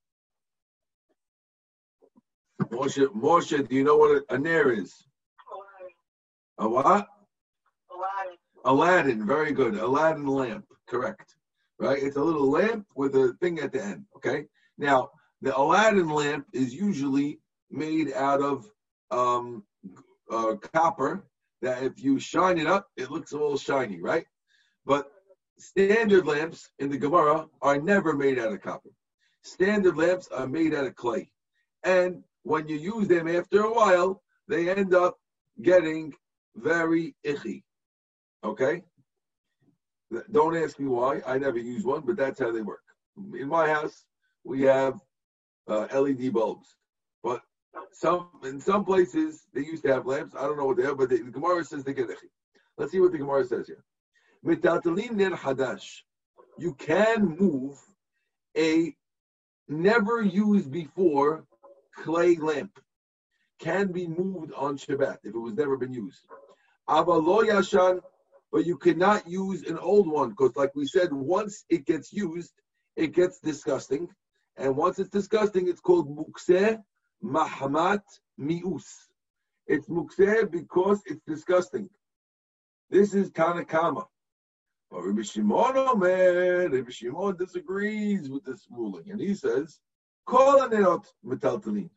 Moshe, 2.64 3.06
Moshe, 3.14 3.68
do 3.68 3.74
you 3.74 3.84
know 3.84 3.96
what 3.96 4.22
a, 4.28 4.34
a 4.34 4.38
ner 4.38 4.72
is? 4.72 5.06
A 6.58 6.68
what? 6.68 7.06
Aladdin, 8.66 9.26
very 9.26 9.52
good. 9.52 9.76
Aladdin 9.76 10.26
lamp, 10.26 10.66
correct. 10.86 11.36
Right? 11.78 12.02
It's 12.02 12.16
a 12.16 12.22
little 12.22 12.50
lamp 12.50 12.86
with 12.94 13.14
a 13.14 13.34
thing 13.40 13.58
at 13.60 13.72
the 13.72 13.82
end. 13.82 14.04
Okay. 14.16 14.44
Now, 14.76 15.10
the 15.40 15.56
Aladdin 15.56 16.10
lamp 16.10 16.46
is 16.52 16.74
usually 16.74 17.40
made 17.70 18.12
out 18.12 18.40
of 18.40 18.70
um, 19.10 19.64
uh, 20.30 20.54
copper. 20.72 21.24
That 21.62 21.82
if 21.82 22.02
you 22.02 22.18
shine 22.18 22.56
it 22.58 22.66
up, 22.66 22.88
it 22.96 23.10
looks 23.10 23.34
all 23.34 23.58
shiny, 23.58 24.00
right? 24.00 24.24
But 24.86 25.12
standard 25.58 26.26
lamps 26.26 26.70
in 26.78 26.88
the 26.88 26.96
Gemara 26.96 27.46
are 27.60 27.78
never 27.78 28.14
made 28.14 28.38
out 28.38 28.52
of 28.52 28.62
copper. 28.62 28.88
Standard 29.42 29.96
lamps 29.96 30.28
are 30.28 30.46
made 30.46 30.74
out 30.74 30.86
of 30.86 30.94
clay, 30.94 31.30
and 31.84 32.22
when 32.44 32.66
you 32.66 32.76
use 32.76 33.08
them 33.08 33.28
after 33.28 33.64
a 33.64 33.72
while, 33.72 34.22
they 34.48 34.70
end 34.70 34.94
up 34.94 35.18
getting 35.62 36.14
very 36.56 37.14
icky. 37.22 37.64
Okay? 38.42 38.82
Don't 40.32 40.56
ask 40.56 40.78
me 40.78 40.88
why. 40.88 41.20
I 41.26 41.38
never 41.38 41.58
use 41.58 41.84
one, 41.84 42.02
but 42.04 42.16
that's 42.16 42.40
how 42.40 42.50
they 42.50 42.62
work. 42.62 42.82
In 43.38 43.48
my 43.48 43.68
house, 43.68 44.04
we 44.44 44.62
have 44.62 44.98
uh, 45.68 45.86
LED 45.92 46.32
bulbs. 46.32 46.76
Some 47.92 48.28
in 48.44 48.60
some 48.60 48.84
places 48.84 49.46
they 49.52 49.62
used 49.62 49.82
to 49.84 49.92
have 49.92 50.06
lamps. 50.06 50.34
I 50.34 50.42
don't 50.42 50.56
know 50.56 50.64
what 50.66 50.76
they 50.76 50.84
have, 50.84 50.98
but 50.98 51.08
the, 51.08 51.18
the 51.18 51.30
Gemara 51.30 51.64
says 51.64 51.84
they 51.84 51.94
get 51.94 52.08
Let's 52.78 52.92
see 52.92 53.00
what 53.00 53.12
the 53.12 53.18
Gemara 53.18 53.44
says 53.44 53.66
here. 53.66 53.84
Mitaltalin 54.44 55.12
ner 55.12 55.30
hadash. 55.32 56.00
You 56.58 56.74
can 56.74 57.36
move 57.38 57.78
a 58.56 58.94
never 59.68 60.22
used 60.22 60.70
before 60.70 61.44
clay 61.96 62.36
lamp. 62.36 62.78
Can 63.58 63.92
be 63.92 64.06
moved 64.06 64.52
on 64.54 64.78
Shabbat 64.78 65.18
if 65.24 65.34
it 65.34 65.38
was 65.38 65.54
never 65.54 65.76
been 65.76 65.92
used. 65.92 66.20
Avalo 66.88 67.44
yashan, 67.46 68.00
but 68.50 68.66
you 68.66 68.76
cannot 68.78 69.28
use 69.28 69.62
an 69.68 69.78
old 69.78 70.10
one 70.10 70.30
because, 70.30 70.56
like 70.56 70.74
we 70.74 70.86
said, 70.86 71.12
once 71.12 71.64
it 71.68 71.84
gets 71.84 72.12
used, 72.12 72.52
it 72.96 73.14
gets 73.14 73.38
disgusting, 73.40 74.08
and 74.56 74.76
once 74.76 74.98
it's 74.98 75.10
disgusting, 75.10 75.68
it's 75.68 75.80
called 75.80 76.08
mukseh 76.16 76.82
mahamat 77.22 78.02
mius. 78.38 78.86
It's 79.66 79.88
mukseh 79.88 80.50
because 80.50 81.00
it's 81.06 81.22
disgusting. 81.26 81.88
This 82.90 83.14
is 83.14 83.30
Tanakama. 83.30 84.06
But 84.90 85.02
Rabbi 85.02 85.22
Shimon 85.22 85.76
Omer, 85.76 86.68
Rabbi 86.68 86.90
Shimon 86.90 87.36
disagrees 87.36 88.28
with 88.28 88.44
this 88.44 88.66
ruling, 88.70 89.10
and 89.10 89.20
he 89.20 89.34
says, 89.34 89.78
"Call 90.26 90.60
out 90.62 91.06
metaltalin." 91.24 91.90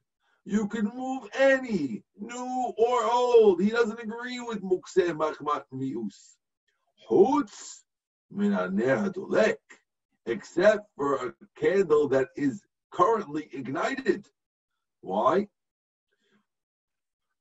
You 0.46 0.68
can 0.68 0.92
move 0.94 1.30
any, 1.34 2.03
new 2.20 2.74
or 2.77 3.03
old. 3.06 3.62
He 3.62 3.70
doesn't 3.70 4.00
agree 4.00 4.42
with 4.42 4.62
mukseh 4.62 5.15
machmat 5.18 5.63
mius. 5.74 6.36
Hutz 7.10 7.84
min 8.30 8.53
except 10.25 10.88
for 10.96 11.15
a 11.15 11.34
candle 11.56 12.08
that 12.10 12.30
is 12.36 12.63
currently 12.92 13.50
ignited. 13.53 14.27
Why? 15.03 15.48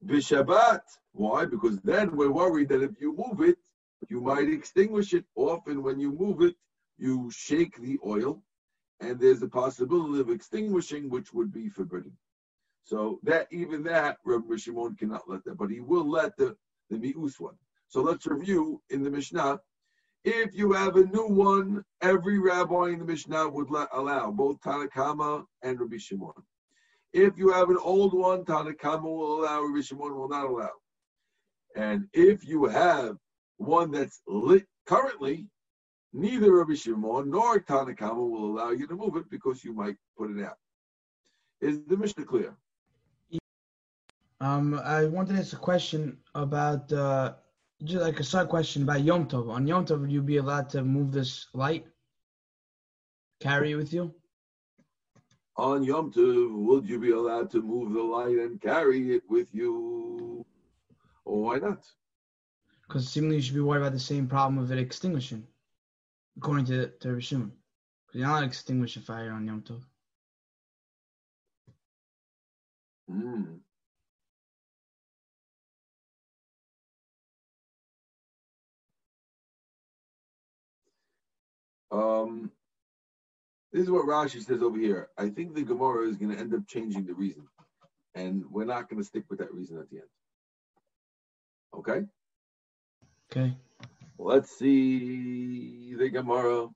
Bishabat. 0.04 0.80
Why? 1.12 1.46
Because 1.46 1.78
then 1.82 2.16
we're 2.16 2.32
worried 2.32 2.68
that 2.70 2.82
if 2.82 3.00
you 3.00 3.14
move 3.16 3.48
it, 3.48 3.56
you 4.08 4.20
might 4.20 4.48
extinguish 4.48 5.14
it. 5.14 5.24
Often, 5.36 5.84
when 5.84 6.00
you 6.00 6.10
move 6.10 6.42
it, 6.42 6.56
you 6.98 7.30
shake 7.30 7.80
the 7.80 7.98
oil, 8.04 8.42
and 9.00 9.20
there's 9.20 9.42
a 9.42 9.48
possibility 9.48 10.20
of 10.20 10.28
extinguishing, 10.28 11.08
which 11.08 11.32
would 11.32 11.52
be 11.52 11.68
forbidden. 11.68 12.12
So 12.82 13.20
that 13.22 13.46
even 13.52 13.84
that, 13.84 14.18
Rabbi 14.24 14.56
Shimon 14.56 14.96
cannot 14.96 15.30
let 15.30 15.44
that, 15.44 15.56
but 15.56 15.70
he 15.70 15.78
will 15.78 16.08
let 16.10 16.36
the 16.36 16.56
the 16.90 16.96
mius 16.98 17.38
one. 17.38 17.54
So 17.86 18.02
let's 18.02 18.26
review 18.26 18.82
in 18.90 19.04
the 19.04 19.10
Mishnah. 19.10 19.60
If 20.24 20.54
you 20.54 20.72
have 20.72 20.96
a 20.96 21.04
new 21.04 21.28
one, 21.28 21.84
every 22.00 22.38
rabbi 22.40 22.88
in 22.88 22.98
the 22.98 23.04
Mishnah 23.04 23.48
would 23.48 23.70
let, 23.70 23.88
allow 23.92 24.32
both 24.32 24.60
Tanakama 24.60 25.44
and 25.62 25.78
Rabbi 25.80 25.98
Shimon. 25.98 26.32
If 27.12 27.36
you 27.36 27.50
have 27.52 27.68
an 27.68 27.78
old 27.82 28.14
one, 28.14 28.44
Tanakama 28.44 29.02
will 29.02 29.40
allow, 29.40 29.62
Rabbi 29.62 29.82
Shimon 29.82 30.16
will 30.16 30.28
not 30.28 30.46
allow. 30.46 30.70
And 31.76 32.08
if 32.12 32.46
you 32.46 32.64
have 32.66 33.16
one 33.58 33.90
that's 33.90 34.22
lit 34.26 34.66
currently, 34.86 35.46
neither 36.12 36.52
Rabbi 36.52 36.74
Shimon 36.74 37.30
nor 37.30 37.60
Tanakama 37.60 38.16
will 38.30 38.46
allow 38.46 38.70
you 38.70 38.86
to 38.86 38.94
move 38.94 39.16
it 39.16 39.30
because 39.30 39.62
you 39.62 39.74
might 39.74 39.96
put 40.16 40.30
it 40.30 40.42
out. 40.42 40.56
Is 41.60 41.80
the 41.86 41.96
Mishnah 41.96 42.24
clear? 42.24 42.56
Um, 44.40 44.74
I 44.82 45.04
wanted 45.04 45.34
to 45.34 45.40
ask 45.40 45.52
a 45.52 45.56
question 45.56 46.18
about 46.34 46.92
uh, 46.92 47.34
just 47.84 48.02
like 48.02 48.18
a 48.18 48.24
side 48.24 48.48
question 48.48 48.82
about 48.82 49.02
Yom 49.02 49.28
Tov. 49.28 49.48
On 49.48 49.66
Yom 49.66 49.86
Tov, 49.86 50.00
would 50.00 50.10
you 50.10 50.22
be 50.22 50.38
allowed 50.38 50.68
to 50.70 50.82
move 50.82 51.12
this 51.12 51.46
light, 51.52 51.86
carry 53.40 53.72
it 53.72 53.76
with 53.76 53.92
you? 53.92 54.12
On 55.56 55.82
Yom 55.82 56.10
Tov, 56.10 56.54
would 56.64 56.88
you 56.88 56.98
be 56.98 57.10
allowed 57.10 57.50
to 57.50 57.60
move 57.60 57.92
the 57.92 58.02
light 58.02 58.38
and 58.38 58.60
carry 58.60 59.16
it 59.16 59.22
with 59.28 59.54
you? 59.54 60.46
Or 61.24 61.42
why 61.42 61.58
not? 61.58 61.84
Because 62.88 63.08
seemingly 63.08 63.36
you 63.36 63.42
should 63.42 63.54
be 63.54 63.60
worried 63.60 63.82
about 63.82 63.92
the 63.92 64.00
same 64.00 64.26
problem 64.26 64.58
of 64.58 64.72
it 64.72 64.78
extinguishing, 64.78 65.46
according 66.38 66.64
to, 66.66 66.88
to 66.88 67.08
Rishon. 67.08 67.50
Because 68.06 68.20
you're 68.20 68.28
not 68.28 68.44
extinguish 68.44 68.96
a 68.96 69.00
fire 69.00 69.32
on 69.32 69.46
Yom 69.46 69.62
Tov. 69.62 69.82
Mm. 73.10 73.58
Um, 81.90 82.50
this 83.72 83.82
is 83.82 83.90
what 83.90 84.06
Rashi 84.06 84.44
says 84.44 84.62
over 84.62 84.78
here. 84.78 85.08
I 85.16 85.30
think 85.30 85.54
the 85.54 85.62
Gemara 85.62 86.08
is 86.08 86.16
going 86.16 86.32
to 86.32 86.38
end 86.38 86.54
up 86.54 86.66
changing 86.66 87.06
the 87.06 87.14
reason, 87.14 87.46
and 88.14 88.44
we're 88.50 88.66
not 88.66 88.88
going 88.88 89.00
to 89.00 89.06
stick 89.06 89.24
with 89.30 89.38
that 89.38 89.52
reason 89.52 89.78
at 89.78 89.88
the 89.90 89.96
end. 89.96 90.06
Okay. 91.74 92.02
Okay. 93.30 93.56
Let's 94.18 94.58
see 94.58 95.94
the 95.98 96.10
Gemara. 96.10 96.68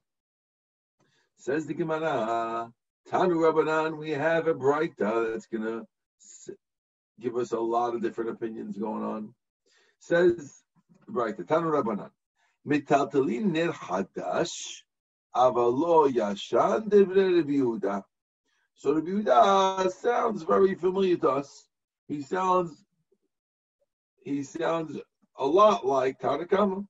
Says 1.38 1.66
the 1.66 1.74
Gemara, 1.74 2.72
Tanu 3.10 3.34
Rabbanan, 3.36 3.98
we 3.98 4.10
have 4.12 4.48
a 4.48 4.54
Braita 4.54 5.32
that's 5.32 5.46
going 5.46 5.64
to 5.64 6.56
give 7.20 7.36
us 7.36 7.52
a 7.52 7.60
lot 7.60 7.94
of 7.94 8.02
different 8.02 8.30
opinions 8.30 8.78
going 8.78 9.04
on. 9.04 9.34
Says 10.00 10.62
Braita, 11.08 11.44
Tanu 11.44 11.70
Rabbanan, 11.70 12.10
Mitaltalin 12.66 13.52
ner 13.52 13.70
hadash 13.70 14.82
Avalo 15.36 16.10
Yashan 16.10 16.88
Devre 16.88 17.36
Rabbi 17.36 17.52
Yehuda. 17.52 18.02
So 18.74 18.94
Rabbi 18.94 19.08
Yehuda 19.08 19.92
sounds 19.92 20.42
very 20.42 20.74
familiar 20.74 21.16
to 21.18 21.30
us. 21.30 21.68
He 22.08 22.22
sounds 22.22 22.84
he 24.24 24.42
sounds 24.42 24.98
a 25.38 25.46
lot 25.46 25.86
like 25.86 26.18
Tanakama, 26.18 26.86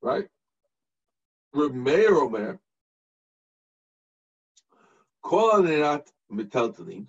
right? 0.00 0.28
Rabbi 1.52 1.74
Meir 1.74 2.16
Omer, 2.16 2.58
Anerat 5.24 6.06
Metaltalin, 6.32 7.06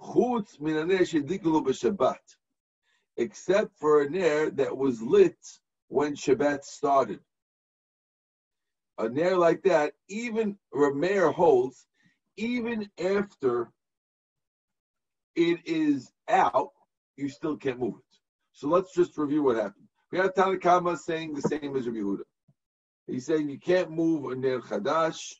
Chutz 0.00 0.58
Minaner 0.60 1.00
Shedikulu 1.00 1.64
B'Shabbat, 1.64 2.36
except 3.16 3.78
for 3.78 4.02
a 4.02 4.10
ner 4.10 4.50
that 4.50 4.76
was 4.76 5.00
lit 5.00 5.38
when 5.88 6.14
Shabbat 6.14 6.64
started 6.64 7.20
a 8.98 9.08
nair 9.08 9.36
like 9.36 9.62
that, 9.64 9.92
even 10.08 10.56
Rameir 10.72 11.32
holds, 11.32 11.86
even 12.36 12.88
after 12.98 13.70
it 15.34 15.60
is 15.64 16.12
out, 16.28 16.70
you 17.16 17.28
still 17.28 17.56
can't 17.56 17.78
move 17.78 17.94
it. 17.98 18.18
So 18.52 18.68
let's 18.68 18.94
just 18.94 19.16
review 19.18 19.42
what 19.42 19.56
happened. 19.56 19.88
We 20.12 20.18
have 20.18 20.34
Tanakama 20.34 20.96
saying 20.96 21.34
the 21.34 21.42
same 21.42 21.76
as 21.76 21.86
Rabbi 21.86 21.98
Yehuda. 21.98 22.22
He's 23.06 23.26
saying 23.26 23.48
you 23.48 23.58
can't 23.58 23.90
move 23.90 24.30
a 24.30 24.36
Ner 24.36 24.60
Chadash, 24.60 25.34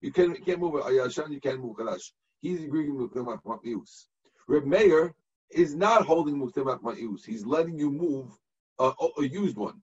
you 0.00 0.12
can't, 0.12 0.38
you 0.38 0.44
can't 0.44 0.60
move 0.60 0.74
a 0.74 0.82
Yashan, 0.82 1.32
you 1.32 1.40
can't 1.40 1.60
move 1.60 1.76
Chadash. 1.76 2.12
He's 2.40 2.62
agreeing 2.62 2.96
with 2.96 3.10
Mukhtamak 3.10 3.42
Matmius. 3.44 4.06
Reb 4.46 4.64
Meir 4.64 5.14
is 5.50 5.74
not 5.74 6.04
holding 6.06 6.36
Mukhtamak 6.36 6.82
Matmius. 6.82 7.24
He's 7.24 7.44
letting 7.44 7.78
you 7.78 7.90
move 7.90 8.30
a, 8.78 8.92
a 9.18 9.24
used 9.24 9.56
one. 9.56 9.82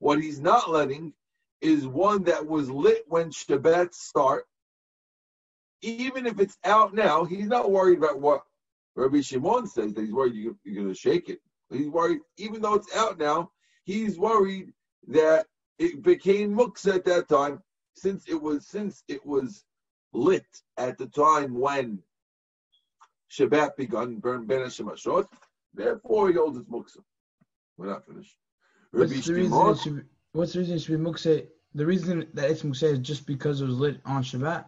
What 0.00 0.20
he's 0.20 0.40
not 0.40 0.70
letting 0.70 1.14
is 1.60 1.86
one 1.86 2.24
that 2.24 2.46
was 2.46 2.70
lit 2.70 3.04
when 3.08 3.30
Shabbat 3.30 3.94
start. 3.94 4.44
Even 5.82 6.26
if 6.26 6.40
it's 6.40 6.56
out 6.64 6.94
now, 6.94 7.24
he's 7.24 7.46
not 7.46 7.70
worried 7.70 7.98
about 7.98 8.20
what 8.20 8.42
Rabbi 8.96 9.20
Shimon 9.20 9.66
says 9.66 9.92
that 9.94 10.02
he's 10.02 10.12
worried 10.12 10.34
you're, 10.34 10.56
you're 10.64 10.82
going 10.82 10.94
to 10.94 10.98
shake 10.98 11.28
it. 11.28 11.40
He's 11.70 11.88
worried, 11.88 12.20
even 12.36 12.62
though 12.62 12.74
it's 12.74 12.94
out 12.94 13.18
now, 13.18 13.50
he's 13.84 14.18
worried 14.18 14.72
that 15.08 15.46
it 15.78 16.02
became 16.02 16.54
muks 16.54 16.86
at 16.86 17.04
that 17.04 17.28
time, 17.28 17.62
since 17.94 18.28
it 18.28 18.40
was 18.40 18.66
since 18.66 19.02
it 19.08 19.24
was 19.26 19.64
lit 20.12 20.46
at 20.76 20.96
the 20.98 21.06
time 21.06 21.58
when 21.58 21.98
Shabbat 23.30 23.76
begun, 23.76 24.16
burn 24.16 24.46
Ben 24.46 24.60
Shemashot. 24.60 25.26
Therefore, 25.74 26.28
he 26.28 26.34
holds 26.34 26.56
its 26.56 26.68
muksa. 26.68 26.98
We're 27.76 27.88
not 27.88 28.06
finished. 28.06 28.36
What's 28.92 29.26
the, 29.26 29.34
reason 29.34 29.76
should 29.76 29.96
be, 29.96 30.02
what's 30.34 30.52
the 30.52 30.58
reason 30.58 30.76
it 30.76 30.80
should 30.80 30.98
be 30.98 31.10
muksa 31.10 31.46
the 31.74 31.84
reason 31.84 32.28
that 32.34 32.50
it's 32.50 32.62
Mukseh 32.62 32.92
is 32.92 32.98
just 33.00 33.26
because 33.26 33.60
it 33.60 33.66
was 33.66 33.78
lit 33.78 34.00
on 34.04 34.22
Shabbat. 34.22 34.66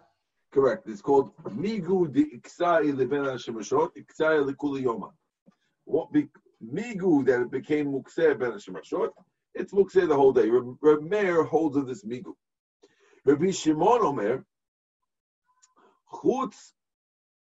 Correct. 0.52 0.88
It's 0.88 1.00
called 1.00 1.36
Migu 1.44 2.12
de 2.12 2.24
Iksai 2.36 2.96
Leben 2.96 3.24
Shemashot, 3.38 3.90
Iksai 3.96 4.50
Lekuli 4.50 4.84
Yoma. 4.84 5.12
What 5.84 6.12
be, 6.12 6.28
Migu 6.64 7.24
that 7.26 7.42
it 7.42 7.50
became 7.50 7.86
Mukseh 7.86 8.38
Ben 8.38 8.52
Shemashot, 8.52 9.10
it's 9.54 9.72
Mukseh 9.72 10.08
the 10.08 10.16
whole 10.16 10.32
day. 10.32 10.48
Reb 10.50 11.02
Meir 11.02 11.44
holds 11.44 11.76
of 11.76 11.86
this 11.86 12.04
Migu. 12.04 12.34
Rabbi 13.24 13.50
Shimon 13.50 14.02
Omer, 14.02 14.44
Chutz, 16.12 16.72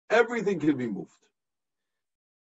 everything 0.08 0.58
can 0.58 0.76
be 0.76 0.86
moved. 0.86 1.10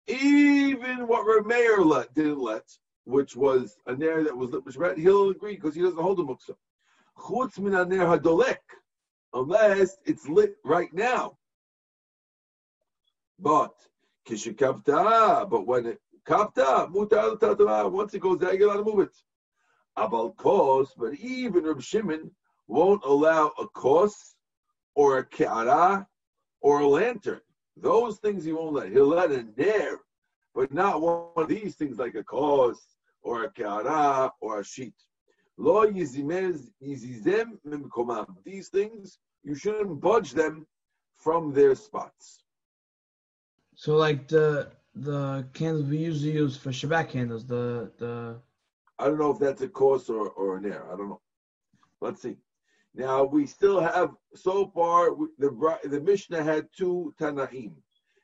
Even 0.08 1.08
what 1.08 1.26
Reb 1.26 1.46
Meir 1.46 1.82
let, 1.82 2.14
didn't 2.14 2.40
let, 2.40 2.64
which 3.06 3.36
was 3.36 3.78
a 3.86 3.96
nair 3.96 4.24
that 4.24 4.36
was 4.36 4.52
lit 4.52 4.66
Shabbat, 4.66 4.98
he'll 4.98 5.30
agree 5.30 5.56
because 5.56 5.76
he 5.76 5.82
doesn't 5.82 6.02
hold 6.02 6.20
a 6.20 6.24
muksa. 6.24 6.56
chutz 7.18 7.58
min 7.60 7.74
hadolek, 7.74 8.58
unless 9.34 9.98
it's 10.06 10.28
lit 10.28 10.56
right 10.66 10.92
now. 10.94 11.38
But 13.40 13.74
kishikavta, 14.28 15.50
but 15.50 15.68
when 15.68 15.86
it 15.86 16.02
kapta 16.26 16.90
mutar 16.92 17.92
once 17.92 18.14
it 18.14 18.20
goes 18.20 18.40
there, 18.40 18.60
allowed 18.62 18.78
to 18.78 18.84
move 18.84 19.00
it. 19.02 19.16
Abal 19.98 20.36
kos, 20.36 20.94
but 20.98 21.14
even 21.16 21.64
Reb 21.64 21.82
Shimon 21.82 22.32
won't 22.68 23.04
allow 23.06 23.52
a 23.60 23.68
kos 23.68 24.36
or 24.96 25.20
a 25.20 25.26
ke'ara 25.26 26.08
or 26.62 26.80
a 26.80 26.88
lantern. 26.88 27.42
Those 27.78 28.18
things 28.18 28.44
he 28.44 28.52
won't 28.52 28.74
let. 28.74 28.92
He'll 28.92 29.08
let 29.08 29.32
a 29.32 29.46
nair, 29.58 30.00
but 30.56 30.74
not 30.74 31.02
one 31.02 31.28
of 31.36 31.48
these 31.48 31.76
things 31.76 32.00
like 32.00 32.16
a 32.16 32.24
kos 32.24 32.95
or 33.26 33.44
a 33.44 33.52
ke'ara 33.52 34.32
or 34.40 34.60
a 34.60 34.64
sheet. 34.64 34.94
Lo 35.58 35.86
yizimez 35.86 36.60
yizizem 36.82 37.58
mimkomam. 37.68 38.28
These 38.44 38.70
things, 38.70 39.20
you 39.44 39.56
shouldn't 39.56 40.00
budge 40.00 40.32
them 40.32 40.68
from 41.16 41.52
their 41.52 41.76
spots. 41.76 42.44
So 43.76 43.96
like 43.96 44.28
the 44.28 44.72
the 44.94 45.46
candles 45.54 45.88
we 45.90 45.98
usually 45.98 46.32
use 46.44 46.56
for 46.56 46.70
Shabbat 46.70 47.10
candles, 47.10 47.46
the 47.46 47.92
the 47.98 48.40
I 49.00 49.06
don't 49.08 49.20
know 49.20 49.32
if 49.32 49.40
that's 49.40 49.62
a 49.62 49.68
course 49.68 50.10
or, 50.10 50.30
or 50.30 50.58
an 50.58 50.66
air. 50.66 50.84
I 50.92 50.96
don't 50.98 51.10
know. 51.10 51.22
Let's 52.00 52.22
see. 52.22 52.38
Now 52.94 53.24
we 53.24 53.46
still 53.46 53.80
have 53.82 54.12
so 54.36 54.68
far 54.68 55.10
the 55.38 55.50
the 55.84 56.02
Mishnah 56.10 56.44
had 56.44 56.68
two 56.78 57.14
Tanaim. 57.20 57.74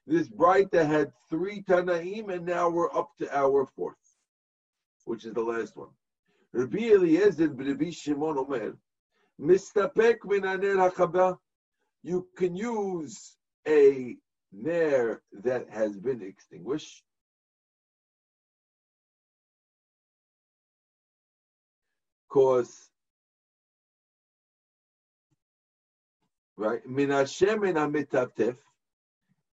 This 0.07 0.29
Braita 0.29 0.85
had 0.85 1.11
three 1.29 1.61
Tanaim, 1.63 2.33
and 2.33 2.45
now 2.45 2.69
we're 2.69 2.93
up 3.01 3.09
to 3.19 3.25
our 3.37 3.65
fourth, 3.75 4.00
which 5.05 5.25
is 5.25 5.33
the 5.33 5.41
last 5.41 5.75
one. 5.75 5.89
Rabbi 6.53 6.91
Eliezer 6.91 7.49
b'Rabbi 7.49 7.93
Shimon 7.93 8.37
Omer, 8.37 8.77
mistapek 9.39 10.17
min 10.25 10.41
hakaba. 10.43 11.37
You 12.03 12.27
can 12.35 12.55
use 12.55 13.37
a 13.67 14.17
ner 14.51 15.21
that 15.43 15.69
has 15.69 15.97
been 15.97 16.21
extinguished. 16.21 17.03
Cause 22.29 22.91
right? 26.61 26.85
Min 26.87 27.09
Hashemin 27.09 27.75
amitavtef, 27.75 28.55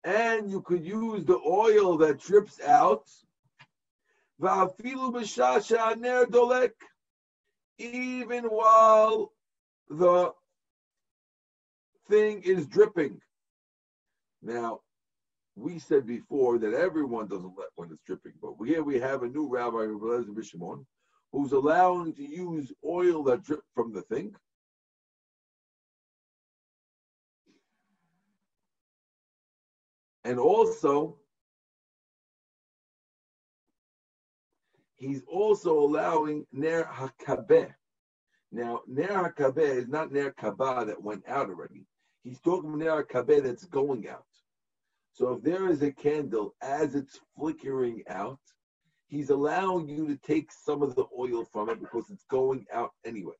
and 0.05 0.51
you 0.51 0.63
could 0.63 0.85
use 0.85 1.25
the 1.25 1.39
oil 1.47 1.97
that 1.99 2.19
drips 2.19 2.61
out. 2.63 3.09
Even 7.79 8.45
while 8.45 9.33
the 9.89 10.33
thing 12.09 12.43
is 12.43 12.67
dripping. 12.67 13.21
Now, 14.43 14.81
we 15.57 15.79
said 15.79 16.07
before 16.07 16.59
that 16.59 16.75
everyone 16.75 17.29
doesn't 17.29 17.55
let 17.57 17.69
when 17.77 17.91
it's 17.93 18.03
dripping, 18.07 18.33
but 18.43 18.55
here 18.67 18.83
we 18.83 18.99
have 18.99 19.23
a 19.23 19.29
new 19.29 19.49
rabbi, 19.49 19.85
Rabbi 19.85 20.31
Bishimon, 20.31 20.85
who's 21.33 21.53
allowing 21.53 22.13
to 22.15 22.23
use 22.23 22.73
oil 22.85 23.23
that 23.25 23.45
drip 23.45 23.63
from 23.75 23.93
the 23.93 24.03
thing. 24.03 24.35
And 30.25 30.39
also, 30.39 31.19
he's 35.05 35.23
also 35.29 35.79
allowing 35.79 36.47
Ner 36.53 36.85
HaKabeh. 36.85 37.73
Now, 38.53 38.81
Ner 38.87 39.33
HaKabeh 39.37 39.77
is 39.77 39.89
not 39.89 40.13
Ner 40.13 40.33
Kabah 40.33 40.87
that 40.87 41.03
went 41.03 41.23
out 41.29 41.49
already. 41.49 41.85
He's 42.23 42.41
talking 42.41 42.79
Ner 42.79 43.05
HaKabeh 43.05 43.43
that's 43.43 43.67
going 43.67 44.09
out. 44.09 44.27
So 45.13 45.35
if 45.35 45.43
there 45.43 45.69
is 45.69 45.83
a 45.83 45.93
candle 45.93 46.55
as 46.63 46.95
it's 46.95 47.21
flickering 47.37 48.03
out, 48.09 48.41
he's 49.07 49.31
allowing 49.31 49.89
you 49.89 50.07
to 50.09 50.17
take 50.17 50.51
some 50.51 50.83
of 50.83 50.95
the 50.97 51.05
oil 51.17 51.45
from 51.45 51.69
it 51.69 51.81
because 51.81 52.11
it's 52.11 52.25
going 52.31 52.65
out 52.73 52.93
anyway. 53.05 53.35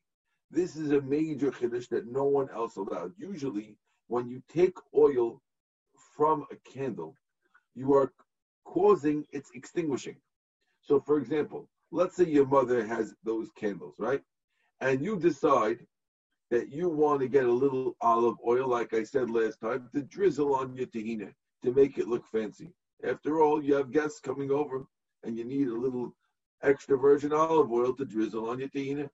This 0.51 0.77
is 0.77 0.93
a 0.93 1.01
major 1.01 1.51
chiddush 1.51 1.89
that 1.89 2.07
no 2.07 2.25
one 2.25 2.49
else 2.55 2.77
allowed. 2.77 3.13
Usually, 3.17 3.77
when 4.07 4.29
you 4.29 4.43
take 4.53 4.77
oil 4.95 5.41
from 6.17 6.45
a 6.53 6.71
candle, 6.71 7.17
you 7.75 7.95
are 7.95 8.13
causing 8.65 9.25
its 9.33 9.51
extinguishing. 9.55 10.17
So, 10.87 11.01
for 11.01 11.17
example, 11.17 11.67
let's 11.91 12.15
say 12.15 12.25
your 12.25 12.47
mother 12.47 12.87
has 12.87 13.15
those 13.25 13.49
candles, 13.57 13.95
right? 13.99 14.23
And 14.81 15.03
you 15.03 15.19
decide 15.19 15.79
that 16.51 16.71
you 16.71 16.91
want 16.91 17.21
to 17.21 17.29
get 17.29 17.47
a 17.47 17.53
little 17.53 17.97
olive 18.03 18.37
oil, 18.47 18.69
like 18.69 18.93
I 18.93 19.03
said 19.03 19.31
last 19.31 19.61
time, 19.61 19.89
to 19.95 20.03
drizzle 20.03 20.55
on 20.55 20.77
your 20.77 20.87
tahina 20.87 21.33
to 21.63 21.73
make 21.73 21.97
it 21.97 22.07
look 22.07 22.27
fancy. 22.27 22.71
After 23.03 23.41
all, 23.41 23.65
you 23.65 23.75
have 23.75 23.93
guests 23.93 24.21
coming 24.21 24.51
over 24.51 24.85
and 25.23 25.39
you 25.39 25.45
need 25.45 25.69
a 25.69 25.75
little 25.75 26.15
extra 26.63 26.99
virgin 26.99 27.33
olive 27.33 27.73
oil 27.73 27.95
to 27.95 28.05
drizzle 28.05 28.51
on 28.51 28.59
your 28.59 28.69
tahina. 28.69 29.09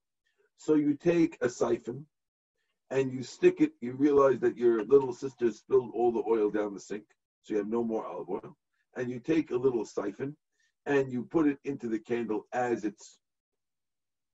So 0.57 0.75
you 0.75 0.95
take 0.95 1.39
a 1.41 1.49
siphon 1.49 2.05
and 2.91 3.13
you 3.13 3.23
stick 3.23 3.61
it, 3.61 3.71
you 3.81 3.93
realize 3.93 4.41
that 4.41 4.57
your 4.57 4.85
little 4.87 5.13
sister 5.13 5.53
spilled 5.53 5.93
all 5.95 6.11
the 6.11 6.25
oil 6.29 6.51
down 6.51 6.75
the 6.75 6.81
sink, 6.81 7.05
so 7.43 7.55
you 7.55 7.59
have 7.59 7.69
no 7.69 7.85
more 7.85 8.05
olive 8.05 8.29
oil. 8.29 8.57
And 8.97 9.09
you 9.09 9.21
take 9.21 9.53
a 9.53 9.57
little 9.57 9.85
siphon 9.85 10.37
and 10.87 11.13
you 11.13 11.25
put 11.25 11.47
it 11.47 11.59
into 11.65 11.89
the 11.89 11.99
candle 11.99 12.47
as 12.53 12.85
it's 12.85 13.19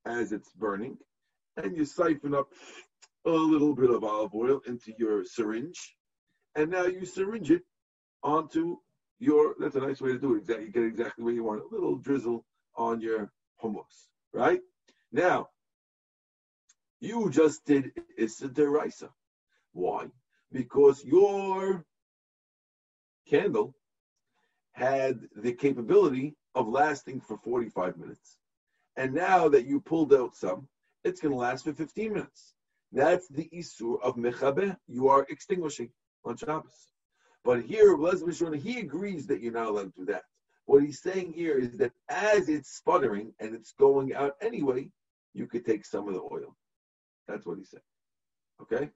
as 0.04 0.32
it's 0.32 0.50
burning, 0.52 0.96
and 1.56 1.76
you 1.76 1.84
siphon 1.84 2.34
up 2.34 2.48
a 3.24 3.30
little 3.30 3.74
bit 3.74 3.90
of 3.90 4.04
olive 4.04 4.34
oil 4.34 4.60
into 4.66 4.92
your 4.98 5.24
syringe, 5.24 5.96
and 6.54 6.70
now 6.70 6.84
you 6.84 7.04
syringe 7.04 7.50
it 7.50 7.62
onto 8.22 8.76
your. 9.18 9.54
That's 9.58 9.76
a 9.76 9.80
nice 9.80 10.00
way 10.00 10.12
to 10.12 10.18
do 10.18 10.34
it. 10.34 10.38
Exactly, 10.38 10.66
you 10.66 10.72
get 10.72 10.84
exactly 10.84 11.24
where 11.24 11.34
you 11.34 11.44
want. 11.44 11.62
A 11.62 11.74
little 11.74 11.96
drizzle 11.96 12.44
on 12.76 13.00
your 13.00 13.30
hummus, 13.62 14.08
right? 14.32 14.60
Now, 15.12 15.48
you 17.00 17.30
just 17.30 17.64
did 17.64 17.90
Issa 18.16 18.48
Deraisa. 18.48 19.08
Why? 19.72 20.06
Because 20.52 21.04
your 21.04 21.84
candle 23.28 23.74
had 24.76 25.20
the 25.34 25.52
capability 25.52 26.34
of 26.54 26.68
lasting 26.68 27.20
for 27.20 27.38
45 27.38 27.96
minutes. 27.96 28.36
And 28.96 29.14
now 29.14 29.48
that 29.48 29.66
you 29.66 29.80
pulled 29.80 30.12
out 30.12 30.36
some, 30.36 30.68
it's 31.02 31.20
going 31.20 31.32
to 31.32 31.38
last 31.38 31.64
for 31.64 31.72
15 31.72 32.12
minutes. 32.12 32.54
That's 32.92 33.26
the 33.28 33.48
Isur 33.54 34.00
of 34.02 34.16
Mechabeh. 34.16 34.76
You 34.86 35.08
are 35.08 35.26
extinguishing 35.30 35.90
on 36.24 36.36
Shabbos. 36.36 36.92
But 37.42 37.62
here, 37.62 37.96
he 38.54 38.80
agrees 38.80 39.26
that 39.26 39.40
you're 39.40 39.52
not 39.52 39.68
allowed 39.68 39.94
to 39.94 40.00
do 40.00 40.12
that. 40.12 40.24
What 40.66 40.82
he's 40.82 41.00
saying 41.00 41.32
here 41.32 41.58
is 41.58 41.78
that 41.78 41.92
as 42.10 42.48
it's 42.48 42.76
sputtering 42.76 43.32
and 43.40 43.54
it's 43.54 43.72
going 43.78 44.14
out 44.14 44.34
anyway, 44.42 44.90
you 45.32 45.46
could 45.46 45.64
take 45.64 45.86
some 45.86 46.08
of 46.08 46.14
the 46.14 46.20
oil. 46.20 46.56
That's 47.28 47.46
what 47.46 47.58
he 47.58 47.64
said. 47.64 47.80
Okay? 48.60 48.90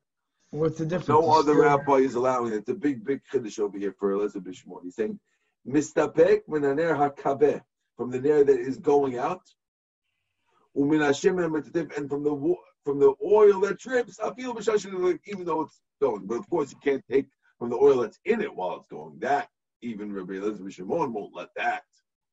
What's 0.50 0.78
the 0.78 0.84
difference? 0.84 1.08
No 1.08 1.30
other 1.30 1.54
rabbi 1.54 1.96
is 1.96 2.16
allowing 2.16 2.52
it. 2.52 2.56
It's 2.56 2.68
a 2.68 2.74
big, 2.74 3.04
big 3.04 3.20
chiddush 3.32 3.58
over 3.60 3.78
here 3.78 3.94
for 3.98 4.12
Elazar 4.12 4.42
b'Shimon. 4.42 4.82
He's 4.82 4.96
saying, 4.96 5.18
Mistapek 5.66 6.42
minaner 6.48 6.96
hakabeh, 6.96 7.60
from 7.96 8.10
the 8.10 8.20
nair 8.20 8.44
that 8.44 8.58
is 8.58 8.78
going 8.78 9.18
out, 9.18 9.42
and 10.74 10.90
from 12.08 12.24
the 12.24 12.54
from 12.84 12.98
the 12.98 13.14
oil 13.24 13.60
that 13.60 13.78
drips, 13.78 14.18
I 14.20 14.32
feel 14.34 14.58
even 15.26 15.44
though 15.44 15.62
it's 15.62 15.80
going. 16.00 16.26
But 16.26 16.36
of 16.36 16.48
course, 16.48 16.72
you 16.72 16.78
can't 16.82 17.04
take 17.10 17.26
from 17.58 17.70
the 17.70 17.76
oil 17.76 18.00
that's 18.00 18.18
in 18.24 18.40
it 18.40 18.54
while 18.54 18.76
it's 18.76 18.86
going. 18.86 19.18
That 19.18 19.48
even 19.82 20.12
Rabbi 20.12 20.34
Elazar 20.34 20.60
b'Shimon 20.60 21.12
won't 21.12 21.34
let 21.34 21.48
that. 21.56 21.82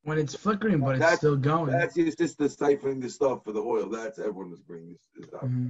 When 0.03 0.17
it's 0.17 0.35
flickering, 0.35 0.79
but 0.79 1.01
it's 1.01 1.17
still 1.17 1.35
going. 1.35 1.71
That's 1.71 1.95
just, 1.95 2.17
just 2.17 2.37
the 2.37 2.45
siphoning 2.45 3.01
the 3.01 3.09
stuff 3.09 3.43
for 3.43 3.51
the 3.51 3.59
oil. 3.59 3.89
That's 3.89 4.19
everyone 4.19 4.53
is 4.53 4.61
bringing 4.61 4.91
this, 4.93 5.01
this 5.15 5.29
mm-hmm. 5.41 5.69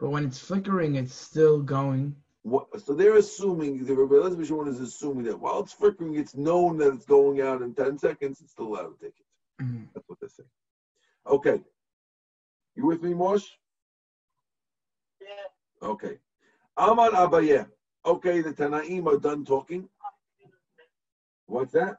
But 0.00 0.10
when 0.10 0.24
it's 0.24 0.38
flickering, 0.38 0.96
it's 0.96 1.14
still 1.14 1.60
going. 1.60 2.16
What, 2.44 2.80
so 2.80 2.94
they're 2.94 3.16
assuming 3.16 3.84
the 3.84 3.94
Rabbi 3.94 4.14
Elazar 4.14 4.44
Shimon 4.44 4.66
is 4.66 4.80
assuming 4.80 5.24
that 5.26 5.38
while 5.38 5.60
it's 5.60 5.72
flickering, 5.72 6.16
it's 6.16 6.34
known 6.34 6.76
that 6.78 6.92
it's 6.92 7.04
going 7.04 7.40
out 7.40 7.62
in 7.62 7.72
ten 7.72 7.98
seconds. 7.98 8.40
It's 8.40 8.50
still 8.50 8.66
allowed 8.66 8.98
to 8.98 9.04
take 9.04 9.14
it. 9.20 9.62
Mm-hmm. 9.62 9.84
That's 9.94 10.08
what 10.08 10.18
they're 10.18 10.28
saying. 10.28 10.48
Okay, 11.24 11.62
you 12.74 12.86
with 12.86 13.00
me, 13.02 13.14
Mosh? 13.14 13.46
Yeah. 15.20 15.88
Okay. 15.88 16.18
Amar 16.76 17.10
Abaye. 17.10 17.66
Okay, 18.04 18.40
the 18.40 18.52
Tanaim 18.52 19.06
are 19.06 19.18
done 19.18 19.44
talking. 19.44 19.88
What's 21.46 21.72
that? 21.72 21.98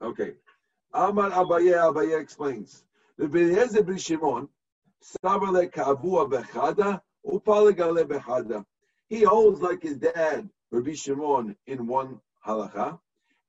Okay. 0.00 0.34
Amar 0.94 1.30
Abaye, 1.30 1.74
Abaye 1.74 2.18
explains. 2.18 2.84
The 3.18 3.24
Eliezer 3.26 3.82
ben 3.82 3.98
Shimon, 3.98 4.48
Savale 5.22 5.70
Kavua 5.70 6.30
Bechada, 6.30 6.32
Upaligale 6.32 6.50
Bechada. 6.90 7.02
He 7.24 9.22
holds 9.22 9.60
like 9.60 9.82
his 9.82 9.96
dad, 9.98 10.48
Rabbi 10.70 10.94
Shimon, 10.94 11.56
in 11.66 11.86
one 11.86 12.20
halacha, 12.46 12.98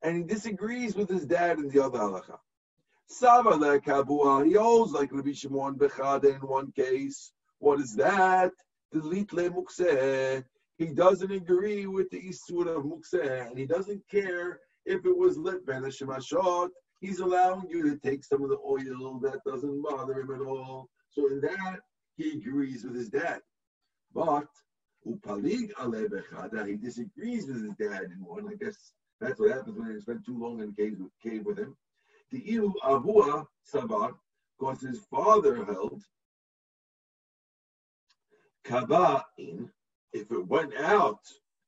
and 0.02 0.18
he 0.18 0.24
disagrees 0.24 0.96
with 0.96 1.10
his 1.10 1.26
dad 1.26 1.58
in 1.60 1.70
the 1.70 1.84
other 1.84 2.00
halacha. 2.00 2.38
He 4.46 4.54
holds 4.54 4.92
like 4.92 5.12
Rabbi 5.12 5.32
Shimon 5.34 5.76
Bechada 5.76 6.36
in 6.36 6.42
one 6.42 6.72
case. 6.72 7.32
What 7.60 7.80
is 7.80 7.96
that? 7.96 8.52
He 8.92 10.88
doesn't 10.88 11.32
agree 11.32 11.86
with 11.88 12.10
the 12.10 12.22
Isur 12.22 12.68
of 12.76 12.84
Mukseh, 12.84 13.48
and 13.48 13.58
he 13.58 13.66
doesn't 13.66 14.08
care 14.10 14.60
if 14.86 15.06
it 15.06 15.18
was 15.18 15.38
lit 15.38 15.66
Ben 15.66 15.84
Shemashot. 15.84 16.70
He's 17.00 17.20
allowing 17.20 17.70
you 17.70 17.84
to 17.90 17.98
take 17.98 18.24
some 18.24 18.44
of 18.44 18.50
the 18.50 18.60
oil 18.66 19.20
that 19.24 19.44
doesn't 19.46 19.82
bother 19.82 20.20
him 20.22 20.32
at 20.32 20.42
all. 20.42 20.90
So 21.10 21.28
in 21.28 21.42
that, 21.42 21.80
he 22.18 22.38
agrees 22.38 22.84
with 22.84 22.96
his 22.96 23.10
dad. 23.10 23.42
But 24.14 24.48
Upalig 25.08 25.72
Alebechada, 25.74 26.68
he 26.68 26.76
disagrees 26.76 27.48
with 27.48 27.64
his 27.64 27.76
dad 27.76 28.12
one. 28.20 28.48
I 28.48 28.56
guess 28.56 28.94
that's 29.20 29.40
what 29.40 29.52
happens 29.52 29.78
when 29.78 29.92
you 29.92 30.02
spend 30.02 30.26
too 30.26 30.38
long 30.38 30.62
in 30.62 30.74
the 30.76 30.76
cave, 30.76 30.98
cave 31.22 31.46
with 31.46 31.58
him. 31.58 31.76
The 32.32 32.40
Ilu 32.40 32.74
Avua 32.84 33.46
Sabar, 33.66 34.14
because 34.58 34.82
his 34.82 35.00
father 35.12 35.66
held 35.66 36.04
Kaba'in, 38.66 39.70
if 40.14 40.32
it 40.32 40.48
went 40.48 40.76
out, 40.76 41.20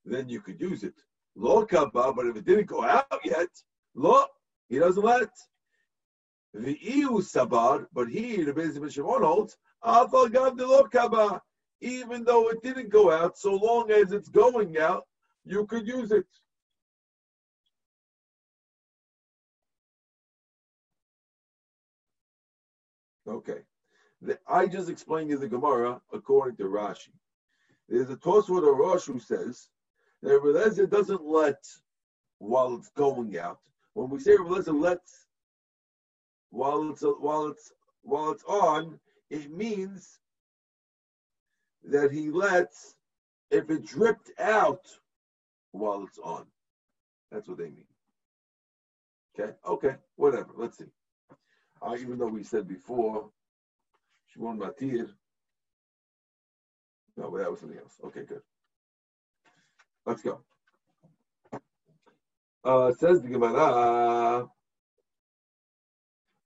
then 0.06 0.30
you 0.30 0.40
could 0.40 0.62
use 0.62 0.84
it. 0.84 0.94
Lo 1.36 1.66
Kaba, 1.66 2.14
but 2.14 2.28
if 2.28 2.38
it 2.38 2.46
didn't 2.46 2.68
go 2.68 2.84
out 2.84 3.20
yet, 3.26 3.50
lo, 3.96 4.26
he 4.70 4.80
doesn't 4.80 5.04
let. 5.04 5.30
The 6.54 6.78
Iu 6.82 7.22
Sabar, 7.22 7.88
but 7.92 8.08
he, 8.08 8.44
the 8.44 8.54
Bezim 8.54 8.90
Shimon 8.90 9.24
holds, 9.24 9.58
Afal 9.84 10.32
Gav 10.32 10.58
de 10.58 10.66
Lo 10.66 10.84
Kaba, 10.86 11.42
even 11.82 12.24
though 12.24 12.50
it 12.50 12.62
didn't 12.64 12.90
go 12.90 13.12
out, 13.12 13.38
so 13.38 13.56
long 13.56 13.92
as 13.92 14.12
it's 14.12 14.30
going 14.30 14.78
out, 14.78 15.06
you 15.46 15.66
could 15.66 15.88
use 15.88 16.12
it. 16.12 16.26
Okay. 23.28 23.60
I 24.48 24.68
just 24.68 24.90
explained 24.90 25.30
you 25.30 25.38
the 25.38 25.48
Gemara 25.48 26.02
according 26.14 26.58
to 26.58 26.64
Rashi. 26.64 27.10
There's 27.90 28.10
a 28.10 28.16
Tosfot 28.16 28.64
or 28.64 28.76
Rosh 28.76 29.06
who 29.06 29.20
says 29.20 29.70
that 30.24 30.42
Rebelezer 30.42 30.90
doesn't 30.90 31.24
let 31.24 31.64
while 32.40 32.76
it's 32.76 32.90
going 32.90 33.38
out. 33.38 33.60
When 33.94 34.10
we 34.10 34.20
say 34.20 34.36
Rebelezer 34.36 34.80
lets 34.80 35.28
while 36.50 36.90
it's 36.90 37.04
while 37.04 37.48
it's 37.48 37.72
while 38.02 38.32
it's 38.32 38.44
on, 38.44 39.00
it 39.30 39.52
means 39.52 40.20
that 41.90 42.12
he 42.12 42.30
lets 42.30 42.96
if 43.52 43.70
it 43.70 43.86
dripped 43.86 44.32
out 44.40 44.86
while 45.72 46.04
it's 46.04 46.20
on. 46.20 46.46
That's 47.32 47.48
what 47.48 47.58
they 47.58 47.66
mean. 47.66 47.86
Okay, 49.38 49.54
okay, 49.68 49.96
whatever. 50.16 50.50
Let's 50.56 50.78
see. 50.78 50.86
Uh, 51.82 51.96
even 52.00 52.18
though 52.18 52.28
we 52.28 52.44
said 52.44 52.68
before, 52.68 53.30
Shimon 54.28 54.58
Matir. 54.58 55.10
No, 57.18 57.30
but 57.30 57.40
that 57.40 57.52
was 57.52 57.60
something 57.60 57.78
else. 57.78 58.00
Okay, 58.06 58.24
good. 58.24 58.42
Let's 60.06 60.22
go. 60.22 60.42
Uh, 62.64 62.92
says 62.94 63.22
the 63.22 63.30
Gemara, 63.30 64.48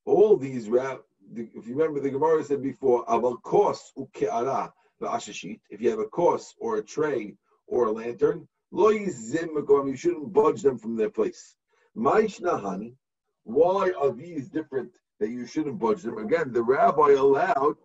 all 0.06 0.38
these. 0.38 0.67
If 0.67 1.67
you 1.67 1.75
remember, 1.75 1.99
the 1.99 2.10
Gemara 2.10 2.43
said 2.43 2.62
before, 2.62 3.06
"Aval 3.06 3.41
kos 3.41 3.93
uke'ara 3.97 4.71
ashashit." 5.08 5.62
If 5.70 5.82
you 5.82 5.90
have 5.90 6.00
a 6.00 6.08
kos 6.08 6.56
or 6.60 6.78
a 6.78 6.84
tray 6.84 7.38
or 7.68 7.88
a 7.88 7.92
lantern, 7.92 8.48
lo 8.72 8.92
yizim 8.94 9.88
You 9.88 9.96
shouldn't 9.96 10.34
budge 10.34 10.62
them 10.62 10.78
from 10.78 10.96
their 10.96 11.10
place. 11.10 11.56
Ma'ishnahani. 11.96 12.96
Why 13.44 13.92
are 13.92 14.12
these 14.12 14.50
different 14.50 14.92
that 15.20 15.30
you 15.30 15.46
shouldn't 15.46 15.80
budge 15.80 16.02
them. 16.02 16.18
Again, 16.18 16.52
the 16.52 16.64
rabbi 16.64 17.12
allowed 17.12 17.76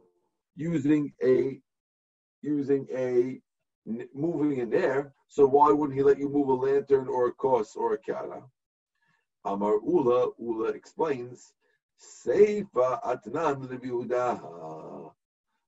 using 0.56 1.12
a 1.22 1.60
using 2.42 2.86
a 2.94 3.40
moving 4.14 4.58
in 4.58 4.70
there. 4.70 5.12
So 5.28 5.46
why 5.46 5.70
wouldn't 5.70 5.96
he 5.98 6.04
let 6.04 6.18
you 6.18 6.28
move 6.28 6.48
a 6.48 6.54
lantern 6.54 7.08
or 7.08 7.28
a 7.28 7.32
kos 7.32 7.74
or 7.74 7.94
a 7.94 7.98
kara? 7.98 8.42
Amar 9.44 9.78
Ula, 9.82 10.30
Ula 10.38 10.68
explains, 10.70 11.52
Seifa 12.00 13.02
Atnan 13.02 13.68
Rabbi 13.70 15.10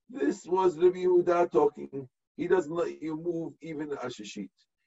This 0.08 0.46
was 0.46 0.78
Rabbi 0.78 0.98
Yehuda 0.98 1.50
talking. 1.50 2.08
He 2.36 2.46
doesn't 2.46 2.72
let 2.72 3.02
you 3.02 3.16
move 3.16 3.54
even 3.62 3.92
a. 3.92 4.10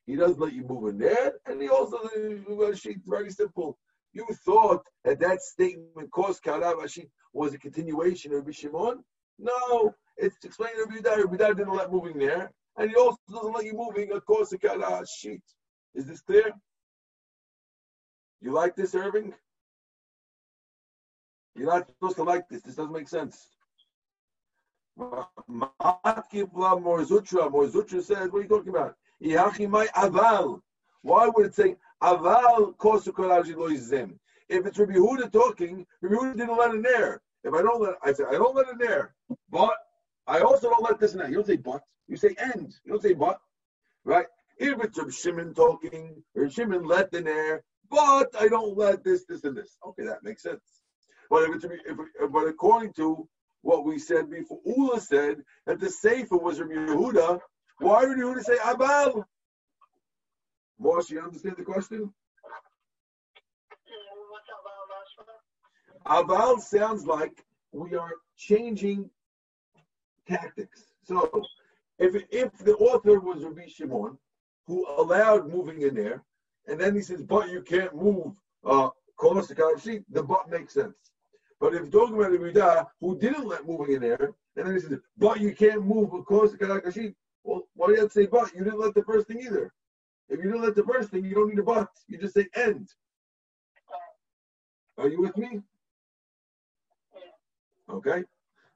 He 0.06 0.16
doesn't 0.16 0.40
let 0.40 0.54
you 0.54 0.64
move 0.64 0.90
in 0.90 0.98
there, 0.98 1.34
and 1.46 1.62
he 1.62 1.70
also 1.70 1.98
you 2.16 2.44
move 2.48 2.62
a 2.62 2.76
sheet. 2.76 3.00
Very 3.06 3.30
simple. 3.30 3.78
You 4.14 4.26
thought 4.46 4.86
that 5.04 5.20
that 5.20 5.42
statement, 5.42 6.12
"Kos 6.12 6.40
Karavashi," 6.40 7.10
was 7.34 7.54
a 7.54 7.60
continuation 7.60 8.34
of 8.34 8.46
Bishimon? 8.46 9.04
No, 9.38 9.94
it's 10.18 10.44
explaining 10.44 10.80
Rabbi 10.80 10.98
Yehuda. 10.98 11.18
Rabbi 11.18 11.36
Yehuda 11.38 11.58
didn't 11.58 11.76
let 11.76 11.92
moving 11.92 12.18
there, 12.18 12.52
and 12.78 12.90
he 12.90 12.96
also 12.96 13.20
doesn't 13.30 13.54
let 13.54 13.66
you 13.66 13.74
moving 13.74 14.12
across 14.14 14.50
the 14.50 14.58
Kos 14.58 15.12
sheet. 15.12 15.44
Is 15.94 16.08
this 16.08 16.22
clear? 16.22 16.52
You 18.42 18.52
like 18.52 18.76
this, 18.76 18.96
Irving? 18.96 19.34
You're 21.56 21.68
not 21.68 21.88
supposed 21.88 22.16
to 22.16 22.24
like 22.24 22.48
this. 22.48 22.62
This 22.62 22.76
doesn't 22.76 22.94
make 22.94 23.10
sense. 23.10 23.59
Mar 25.00 26.24
Zutra, 26.34 27.50
Morzutra 27.52 28.04
says, 28.04 28.30
what 28.32 28.40
are 28.40 28.42
you 28.42 28.48
talking 28.48 28.70
about? 28.70 28.96
Yachimai 29.24 29.88
Aval. 29.90 30.62
Why 31.02 31.30
would 31.30 31.46
it 31.48 31.56
say 31.56 31.78
Aval 32.02 32.76
kosu 32.78 33.12
loizem. 33.14 34.18
If 34.48 34.66
it's 34.66 34.80
Rabbi 34.80 34.94
Yehuda 34.94 35.32
talking, 35.32 35.86
Rabbi 36.02 36.16
Yehuda 36.16 36.38
didn't 36.38 36.58
let 36.58 36.74
it 36.74 36.84
there. 36.84 37.22
If 37.44 37.54
I 37.54 37.62
don't 37.62 37.82
let, 37.82 37.96
I 38.04 38.14
say 38.14 38.24
I 38.28 38.34
don't 38.34 38.56
let 38.56 38.68
it 38.68 38.80
there. 38.80 39.14
But 39.50 39.74
I 40.28 40.40
also 40.42 40.70
don't 40.70 40.84
let 40.84 41.00
this 41.00 41.14
in 41.14 41.20
there. 41.20 41.30
You 41.30 41.36
don't 41.36 41.48
say 41.48 41.58
but. 41.58 41.82
You 42.08 42.18
say 42.18 42.36
end. 42.40 42.76
You 42.84 42.94
don't 42.94 43.02
say 43.02 43.14
but. 43.14 43.40
Right? 44.04 44.26
If 44.58 44.84
it's 44.84 44.98
Rabbi 44.98 45.12
Shimon 45.12 45.54
talking, 45.54 46.24
Rabbi 46.36 46.50
Shimon 46.52 46.86
let 46.86 47.14
in 47.14 47.26
there, 47.26 47.64
but 47.90 48.30
I 48.40 48.48
don't 48.48 48.78
let 48.78 49.04
this, 49.04 49.26
this, 49.26 49.44
and 49.44 49.56
this. 49.56 49.78
Okay, 49.86 50.04
that 50.04 50.24
makes 50.24 50.44
sense. 50.44 50.82
But 51.30 51.44
if 51.44 51.56
it's 51.56 51.66
if, 51.66 52.32
but 52.32 52.48
according 52.48 52.94
to 52.94 53.28
what 53.62 53.86
we 53.86 54.00
said 54.00 54.30
before, 54.30 54.60
Ula 54.66 55.00
said 55.02 55.44
that 55.66 55.80
the 55.80 55.88
Seifa 55.88 56.42
was 56.42 56.60
Rabbi 56.60 56.74
Yehuda. 56.74 57.40
Why 57.80 58.06
did 58.06 58.18
Yehuda 58.18 58.44
say 58.44 58.58
Abal? 58.58 59.24
Mosh, 60.80 61.10
you 61.10 61.20
understand 61.22 61.56
the 61.58 61.64
question? 61.64 62.14
Aval 66.06 66.60
sounds 66.60 67.06
like 67.06 67.44
we 67.72 67.96
are 67.96 68.14
changing 68.38 69.10
tactics. 70.28 70.86
So 71.04 71.44
if 72.00 72.24
if 72.32 72.58
the 72.60 72.76
author 72.76 73.20
was 73.20 73.44
Rabbi 73.44 73.68
Shimon, 73.68 74.18
who 74.66 74.88
allowed 74.98 75.52
moving 75.52 75.82
in 75.82 75.94
there, 75.96 76.24
and 76.68 76.80
then 76.80 76.96
he 76.96 77.02
says, 77.02 77.22
but 77.22 77.50
you 77.50 77.62
can't 77.62 77.96
move 77.96 78.34
uh 78.66 78.90
the 79.22 80.24
but 80.26 80.50
makes 80.50 80.74
sense. 80.74 80.96
But 81.60 81.74
if 81.74 81.82
you're 81.82 82.08
talking 82.08 82.16
about 82.16 82.88
who 83.02 83.20
didn't 83.20 83.48
let 83.48 83.68
moving 83.68 83.96
in 83.96 84.02
there, 84.02 84.34
and 84.56 84.68
then 84.68 84.74
he 84.74 84.80
says, 84.80 85.00
but 85.18 85.42
you 85.42 85.54
can't 85.54 85.86
move 85.86 86.10
a 86.14 86.92
sheet, 86.92 87.16
well, 87.44 87.64
why 87.76 87.88
do 87.88 87.94
you 87.94 88.00
have 88.00 88.10
to 88.10 88.14
say 88.14 88.26
but? 88.28 88.54
You 88.54 88.64
didn't 88.64 88.80
let 88.80 88.94
the 88.94 89.04
first 89.04 89.28
thing 89.28 89.42
either. 89.42 89.74
If 90.30 90.44
you 90.44 90.52
don't 90.52 90.62
let 90.62 90.76
the 90.76 90.84
first 90.84 91.10
thing, 91.10 91.26
you 91.26 91.36
don't 91.36 91.50
need 91.50 91.60
a 91.60 91.64
but. 91.64 91.90
You 92.08 92.18
just 92.18 92.36
say 92.36 92.48
end. 92.56 92.90
Are 94.98 95.08
you 95.08 95.22
with 95.22 95.36
me? 95.38 95.62
Okay. 97.90 98.24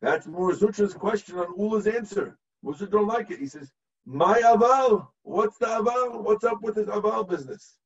That's 0.01 0.25
Mar 0.25 0.51
Zutra's 0.51 0.93
question 0.93 1.37
on 1.37 1.53
Ula's 1.57 1.87
answer. 1.87 2.37
Mar 2.63 2.73
Zutra 2.73 2.91
don't 2.91 3.07
like 3.07 3.29
it. 3.31 3.39
He 3.39 3.47
says, 3.47 3.71
My 4.05 4.41
aval. 4.41 5.07
What's 5.21 5.57
the 5.57 5.67
aval? 5.67 6.23
What's 6.23 6.43
up 6.43 6.61
with 6.61 6.75
this 6.75 6.87
aval 6.87 7.29
business? 7.29 7.77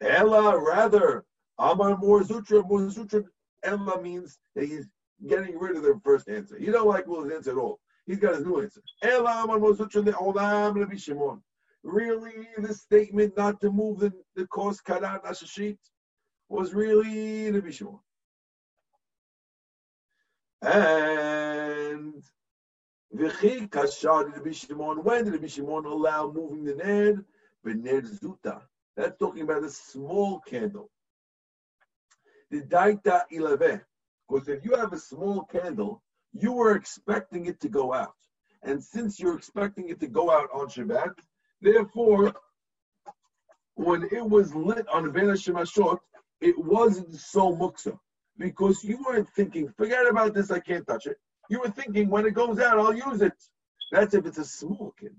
Ella, 0.00 0.58
rather, 0.58 1.24
Amar 1.58 1.96
Mar 1.98 2.20
Zutra. 2.22 2.62
Murazutra, 2.68 3.24
Ella 3.62 4.00
means 4.00 4.38
that 4.54 4.64
he's 4.66 4.88
getting 5.26 5.58
rid 5.58 5.76
of 5.76 5.82
the 5.82 6.00
first 6.04 6.28
answer. 6.28 6.58
He 6.58 6.66
don't 6.66 6.88
like 6.88 7.06
Ula's 7.06 7.32
answer 7.32 7.52
at 7.52 7.56
all. 7.58 7.80
He's 8.06 8.18
got 8.18 8.34
his 8.34 8.44
new 8.44 8.60
answer. 8.60 8.80
Rabbi 9.02 10.96
Shimon 10.96 11.42
really 11.82 12.48
the 12.58 12.74
statement 12.74 13.36
not 13.36 13.60
to 13.60 13.70
move 13.70 14.00
the, 14.00 14.12
the 14.36 14.46
kos 14.46 14.80
karat 14.80 15.24
ashashit 15.24 15.78
was 16.48 16.74
really 16.74 17.50
the 17.50 17.60
Bishimon. 17.60 18.00
And 20.62 22.22
V'chi 23.14 23.68
kashar 23.68 24.34
the 24.34 24.40
Bishimon, 24.40 25.02
when 25.04 25.24
did 25.24 25.34
the 25.34 25.38
Bishimon 25.38 25.86
allow 25.86 26.30
moving 26.30 26.64
the 26.64 26.74
Ned? 26.74 27.24
B'ned 27.64 28.20
zuta. 28.20 28.62
That's 28.96 29.16
talking 29.18 29.42
about 29.42 29.64
a 29.64 29.70
small 29.70 30.40
candle. 30.40 30.90
The 32.50 32.62
daita 32.62 33.22
ilave. 33.32 33.80
Because 34.28 34.48
if 34.48 34.64
you 34.64 34.76
have 34.76 34.92
a 34.92 34.98
small 34.98 35.44
candle, 35.44 36.02
you 36.32 36.52
were 36.52 36.76
expecting 36.76 37.46
it 37.46 37.60
to 37.60 37.68
go 37.68 37.92
out. 37.92 38.14
And 38.62 38.82
since 38.82 39.18
you're 39.18 39.36
expecting 39.36 39.88
it 39.88 39.98
to 40.00 40.06
go 40.06 40.30
out 40.30 40.48
on 40.52 40.68
Shabbat, 40.68 41.14
Therefore, 41.60 42.34
when 43.74 44.04
it 44.10 44.28
was 44.28 44.54
lit 44.54 44.88
on 44.88 45.12
Ben 45.12 45.26
Shemashot, 45.26 45.98
it 46.40 46.58
wasn't 46.58 47.14
so 47.14 47.54
muksa 47.54 47.98
because 48.38 48.82
you 48.82 48.98
weren't 49.06 49.28
thinking, 49.30 49.68
forget 49.76 50.06
about 50.06 50.32
this, 50.32 50.50
I 50.50 50.60
can't 50.60 50.86
touch 50.86 51.06
it. 51.06 51.18
You 51.50 51.60
were 51.60 51.70
thinking, 51.70 52.08
when 52.08 52.26
it 52.26 52.34
goes 52.34 52.58
out, 52.58 52.78
I'll 52.78 52.94
use 52.94 53.20
it. 53.20 53.34
That's 53.92 54.14
if 54.14 54.24
it's 54.24 54.38
a 54.38 54.44
small 54.44 54.94
kid. 54.98 55.14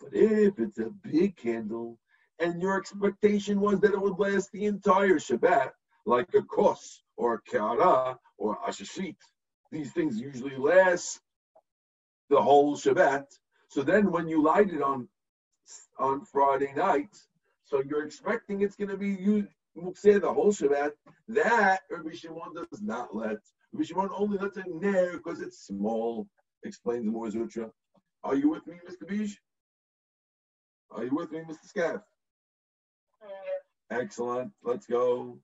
But 0.00 0.10
if 0.12 0.58
it's 0.58 0.78
a 0.78 0.90
big 1.02 1.36
candle 1.36 1.98
and 2.40 2.60
your 2.60 2.78
expectation 2.78 3.60
was 3.60 3.78
that 3.80 3.92
it 3.92 4.00
would 4.00 4.18
last 4.18 4.50
the 4.50 4.64
entire 4.64 5.18
Shabbat, 5.18 5.70
like 6.06 6.34
a 6.34 6.42
kos 6.42 7.02
or 7.16 7.34
a 7.34 7.42
kara 7.50 8.18
or 8.38 8.58
a 8.66 8.70
shashit, 8.70 9.16
these 9.70 9.92
things 9.92 10.18
usually 10.18 10.56
last 10.56 11.20
the 12.28 12.40
whole 12.40 12.76
Shabbat. 12.76 13.26
So 13.68 13.82
then 13.82 14.10
when 14.10 14.28
you 14.28 14.42
light 14.42 14.72
it 14.72 14.82
on 14.82 15.08
on 15.98 16.24
Friday 16.24 16.72
night, 16.74 17.16
so 17.64 17.82
you're 17.88 18.04
expecting 18.04 18.62
it's 18.62 18.76
going 18.76 18.90
to 18.90 18.96
be 18.96 19.10
used 19.10 19.48
mukseh 19.76 20.20
the 20.20 20.32
whole 20.32 20.52
Shabbat. 20.52 20.92
That 21.28 21.80
Rabbi 21.90 22.14
Shimon 22.14 22.54
does 22.54 22.82
not 22.82 23.14
let. 23.14 23.38
Rabbi 23.72 23.84
Shimon 23.84 24.10
only 24.16 24.38
lets 24.38 24.56
it 24.56 24.66
ner 24.68 25.12
because 25.12 25.40
it's 25.40 25.66
small. 25.66 26.26
Explains 26.64 27.04
the 27.04 27.10
Mar 27.10 27.28
Zutra. 27.28 27.70
Are 28.22 28.34
you 28.34 28.50
with 28.50 28.66
me, 28.66 28.74
Mr. 28.88 29.08
Bish? 29.08 29.40
Are 30.90 31.04
you 31.04 31.14
with 31.14 31.30
me, 31.30 31.40
Mr. 31.40 31.64
Scaff? 31.64 32.02
Excellent. 33.90 34.52
Let's 34.62 34.86
go. 34.86 35.38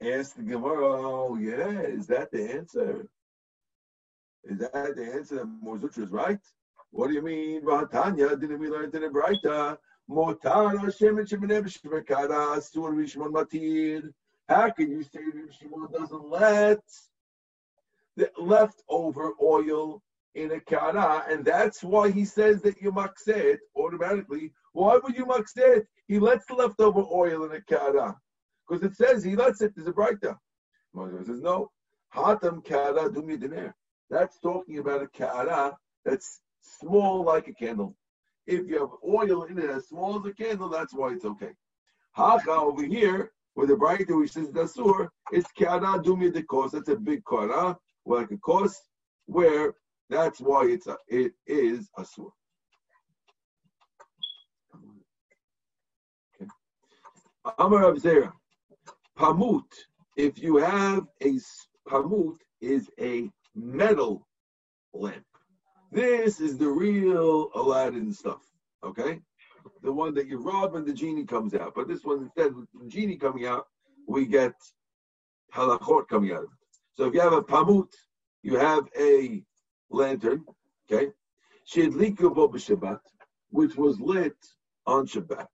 Ask 0.00 0.36
the 0.36 0.42
Gemara. 0.42 1.02
Oh, 1.02 1.36
yeah. 1.36 1.80
Is 1.80 2.06
that 2.06 2.30
the 2.30 2.52
answer? 2.52 3.08
Is 4.44 4.58
that 4.58 4.94
the 4.96 5.12
answer 5.12 5.36
that 5.36 5.46
Moor 5.46 5.76
is 5.76 6.10
right? 6.10 6.38
What 6.90 7.08
do 7.08 7.14
you 7.14 7.22
mean? 7.22 7.62
Vahatanya, 7.62 8.40
didn't 8.40 8.60
we 8.60 8.68
learn 8.68 8.84
in 8.84 8.90
the 8.90 9.08
Braita? 9.08 9.76
Motar 10.08 10.78
Hashem 10.78 11.18
and 11.18 11.28
Shemin 11.28 11.50
Shemekara 11.50 12.62
Sur 12.62 12.92
Rishmon 12.92 13.32
Matir. 13.32 14.10
How 14.48 14.70
can 14.70 14.90
you 14.90 15.02
say 15.02 15.18
Rishmon 15.18 15.92
doesn't 15.92 16.30
let 16.30 16.80
the 18.16 18.30
leftover 18.38 19.32
oil 19.42 20.02
in 20.34 20.52
a 20.52 20.60
kara, 20.60 21.24
and 21.28 21.44
that's 21.44 21.82
why 21.82 22.10
he 22.10 22.24
says 22.24 22.62
that 22.62 22.80
you 22.80 22.92
makse 22.92 23.26
it 23.28 23.60
automatically. 23.76 24.52
Why 24.72 24.98
would 25.02 25.16
you 25.16 25.26
makse 25.26 25.56
it? 25.56 25.86
He 26.06 26.18
lets 26.18 26.46
the 26.46 26.54
leftover 26.54 27.02
oil 27.12 27.44
in 27.44 27.52
a 27.52 27.60
kara 27.60 28.16
because 28.68 28.82
it 28.82 28.96
says 28.96 29.24
he 29.24 29.36
lets 29.36 29.60
it. 29.60 29.72
There's 29.74 29.88
a 29.88 29.92
Braita. 29.92 30.36
Moshe 30.94 31.26
says 31.26 31.40
no. 31.40 31.70
Hatam 32.14 32.64
kara 32.64 33.08
dumi 33.08 33.72
That's 34.10 34.38
talking 34.40 34.78
about 34.78 35.02
a 35.02 35.08
kara 35.08 35.76
that's 36.04 36.40
small 36.60 37.24
like 37.24 37.48
a 37.48 37.54
candle. 37.54 37.96
If 38.46 38.66
you 38.66 38.80
have 38.80 38.90
oil 39.06 39.44
in 39.44 39.58
it 39.58 39.70
as 39.70 39.88
small 39.88 40.18
as 40.18 40.24
a 40.24 40.32
candle, 40.32 40.68
that's 40.68 40.94
why 40.94 41.12
it's 41.12 41.24
okay. 41.24 41.52
Hacha 42.12 42.50
over 42.50 42.84
here, 42.84 43.32
with 43.54 43.68
the 43.68 43.74
Braita 43.74 44.18
which 44.18 44.32
says 44.32 44.48
dasur, 44.48 45.08
it's 45.32 45.50
kara 45.52 45.98
dumi 46.02 46.32
de 46.32 46.42
kos. 46.42 46.72
That's 46.72 46.88
a 46.88 46.96
big 46.96 47.22
kara, 47.28 47.76
like 48.06 48.30
a 48.30 48.36
kos, 48.38 48.74
where 49.26 49.74
that's 50.08 50.40
why 50.40 50.66
it's 50.66 50.86
a, 50.86 50.96
it 51.08 51.32
is 51.46 51.90
asur. 51.98 52.30
Amar 57.58 57.82
Abzera, 57.84 58.32
pamut. 59.18 59.64
If 60.16 60.38
you 60.38 60.56
have 60.56 61.06
a 61.22 61.38
pamut, 61.88 62.36
is 62.60 62.88
a 63.00 63.30
metal 63.54 64.26
lamp. 64.92 65.24
This 65.92 66.40
is 66.40 66.58
the 66.58 66.68
real 66.68 67.50
Aladdin 67.54 68.12
stuff, 68.12 68.42
okay? 68.84 69.20
The 69.82 69.92
one 69.92 70.14
that 70.14 70.26
you 70.26 70.38
rub 70.38 70.74
and 70.74 70.86
the 70.86 70.92
genie 70.92 71.24
comes 71.24 71.54
out. 71.54 71.72
But 71.74 71.88
this 71.88 72.04
one, 72.04 72.22
instead 72.22 72.48
of 72.48 72.66
the 72.74 72.88
genie 72.88 73.16
coming 73.16 73.46
out, 73.46 73.66
we 74.06 74.26
get 74.26 74.52
halachot 75.54 76.08
coming 76.08 76.32
out 76.32 76.44
of 76.44 76.44
it. 76.44 76.78
So 76.94 77.04
if 77.06 77.14
you 77.14 77.20
have 77.20 77.32
a 77.32 77.42
pamut, 77.42 77.92
you 78.42 78.56
have 78.56 78.84
a 78.98 79.42
lantern, 79.90 80.44
okay? 80.90 81.12
Shedlikubo 81.72 82.52
b'Shabbat, 82.52 83.00
which 83.50 83.76
was 83.76 84.00
lit 84.00 84.36
on 84.86 85.06
Shabbat, 85.06 85.46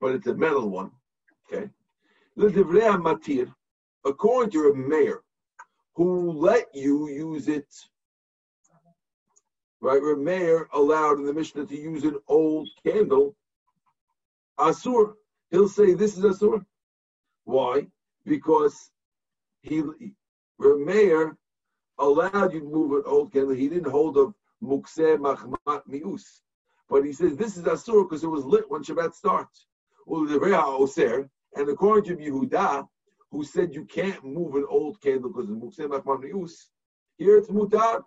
but 0.00 0.14
it's 0.14 0.26
a 0.26 0.34
metal 0.34 0.68
one, 0.68 0.90
okay? 1.50 1.70
Matir, 2.36 3.52
according 4.04 4.50
to 4.52 4.70
a 4.70 4.74
mayor 4.74 5.22
who 5.94 6.32
let 6.32 6.66
you 6.74 7.08
use 7.08 7.48
it 7.48 7.66
right? 9.84 10.00
Where 10.00 10.16
Meir 10.16 10.68
allowed 10.72 11.18
in 11.18 11.26
the 11.26 11.32
Mishnah 11.32 11.66
to 11.66 11.76
use 11.76 12.04
an 12.04 12.18
old 12.26 12.68
candle, 12.84 13.36
Asur. 14.58 15.12
He'll 15.50 15.68
say 15.68 15.92
this 15.92 16.16
is 16.16 16.24
Asur. 16.24 16.64
Why? 17.44 17.86
Because 18.24 18.90
he, 19.60 19.82
Meir 20.58 21.36
allowed 21.98 22.54
you 22.54 22.60
to 22.60 22.66
move 22.66 22.92
an 22.92 23.02
old 23.04 23.32
candle. 23.32 23.54
He 23.54 23.68
didn't 23.68 23.90
hold 23.90 24.16
of 24.16 24.34
Mukseh 24.62 25.18
Machmat 25.18 25.82
Mius. 25.86 26.40
But 26.88 27.04
he 27.04 27.12
says 27.12 27.36
this 27.36 27.58
is 27.58 27.64
Asur 27.64 28.08
because 28.08 28.24
it 28.24 28.28
was 28.28 28.44
lit 28.44 28.70
when 28.70 28.82
Shabbat 28.82 29.12
starts. 29.12 29.66
And 31.54 31.68
according 31.68 32.16
to 32.16 32.22
Yehuda, 32.22 32.86
who 33.30 33.44
said 33.44 33.74
you 33.74 33.84
can't 33.84 34.24
move 34.24 34.54
an 34.54 34.66
old 34.68 35.00
candle 35.00 35.32
because 35.32 35.50
of 35.50 35.56
Mukseh 35.56 35.88
Machmat 35.88 36.22
Mius, 36.24 36.52
here 37.16 37.36
it's 37.36 37.48
mutar 37.48 38.02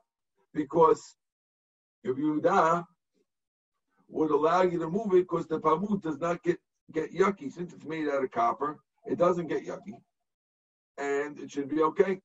because 0.54 1.16
Yehuda 2.06 2.86
would 4.10 4.32
allow 4.32 4.62
you 4.62 4.80
to 4.80 4.90
move 4.90 5.14
it 5.14 5.28
because 5.28 5.48
the 5.48 5.60
pamut 5.60 6.02
does 6.02 6.20
not 6.20 6.42
get, 6.44 6.58
get 6.92 7.14
yucky. 7.14 7.52
Since 7.52 7.74
it's 7.74 7.86
made 7.86 8.08
out 8.08 8.24
of 8.24 8.32
copper, 8.32 8.80
it 9.06 9.18
doesn't 9.18 9.48
get 9.48 9.66
yucky. 9.66 10.02
And 10.98 11.40
it 11.40 11.52
should 11.52 11.70
be 11.70 11.82
okay. 11.84 12.20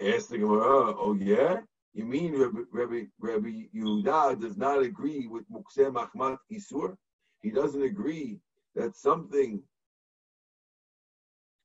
Ask 0.00 0.28
the 0.28 0.38
Gemara, 0.38 0.94
oh 0.96 1.16
yeah? 1.18 1.60
You 1.94 2.04
mean 2.04 2.38
Rabbi, 2.38 2.60
Rabbi, 2.70 3.04
Rabbi 3.18 3.64
Yehuda 3.74 4.40
does 4.40 4.56
not 4.56 4.82
agree 4.82 5.26
with 5.26 5.50
Mukseh 5.50 5.92
Mahmat 5.92 6.38
Isur? 6.52 6.96
He 7.42 7.50
doesn't 7.50 7.82
agree 7.82 8.38
that 8.74 8.96
something 8.96 9.62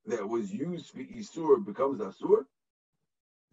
that 0.06 0.28
was 0.28 0.52
used 0.52 0.90
for 0.90 1.00
Isur 1.00 1.66
becomes 1.66 2.00
Asur? 2.00 2.46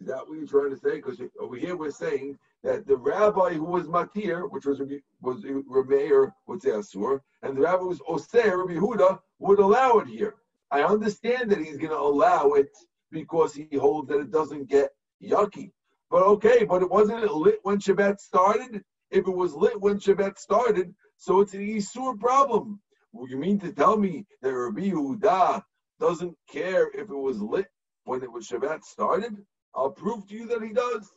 Is 0.00 0.06
that 0.06 0.26
what 0.26 0.38
you're 0.38 0.46
trying 0.46 0.70
to 0.70 0.78
say? 0.78 0.96
Because 0.96 1.20
over 1.38 1.56
here 1.56 1.76
we're 1.76 1.90
saying 1.90 2.38
that 2.62 2.86
the 2.86 2.96
rabbi 2.96 3.52
who 3.52 3.64
was 3.64 3.86
Matir, 3.86 4.50
which 4.50 4.64
was 4.64 4.80
was 5.20 5.42
Rameir, 5.42 6.32
would 6.46 6.62
say 6.62 6.70
Asur, 6.70 7.20
and 7.42 7.56
the 7.56 7.62
rabbi 7.62 7.82
who 7.82 7.88
was 7.88 8.00
Oser, 8.08 8.56
Rabbi 8.56 8.80
Huda, 8.80 9.20
would 9.38 9.58
allow 9.58 9.98
it 9.98 10.08
here. 10.08 10.36
I 10.70 10.82
understand 10.82 11.50
that 11.50 11.58
he's 11.58 11.76
going 11.76 11.90
to 11.90 11.98
allow 11.98 12.52
it 12.52 12.70
because 13.10 13.54
he 13.54 13.68
holds 13.76 14.08
that 14.08 14.20
it 14.20 14.30
doesn't 14.30 14.68
get 14.68 14.90
yucky. 15.22 15.72
But 16.10 16.22
okay, 16.24 16.64
but 16.64 16.82
it 16.82 16.90
wasn't 16.90 17.32
lit 17.32 17.60
when 17.62 17.78
Shabbat 17.78 18.18
started? 18.20 18.82
If 19.10 19.26
it 19.26 19.36
was 19.36 19.54
lit 19.54 19.80
when 19.80 19.98
Shabbat 19.98 20.38
started, 20.38 20.94
so 21.16 21.40
it's 21.40 21.54
an 21.54 21.60
Isur 21.60 22.18
problem. 22.18 22.80
Well, 23.12 23.28
you 23.28 23.36
mean 23.36 23.58
to 23.60 23.72
tell 23.72 23.96
me 23.96 24.26
that 24.42 24.52
Rabbi 24.52 24.90
Huda 24.90 25.62
doesn't 25.98 26.36
care 26.48 26.90
if 26.94 27.10
it 27.10 27.16
was 27.16 27.40
lit 27.40 27.66
when 28.04 28.22
it 28.22 28.30
was 28.30 28.48
Shabbat 28.48 28.82
started? 28.84 29.36
I'll 29.74 29.90
prove 29.90 30.26
to 30.28 30.34
you 30.34 30.46
that 30.48 30.62
he 30.62 30.72
does. 30.72 31.10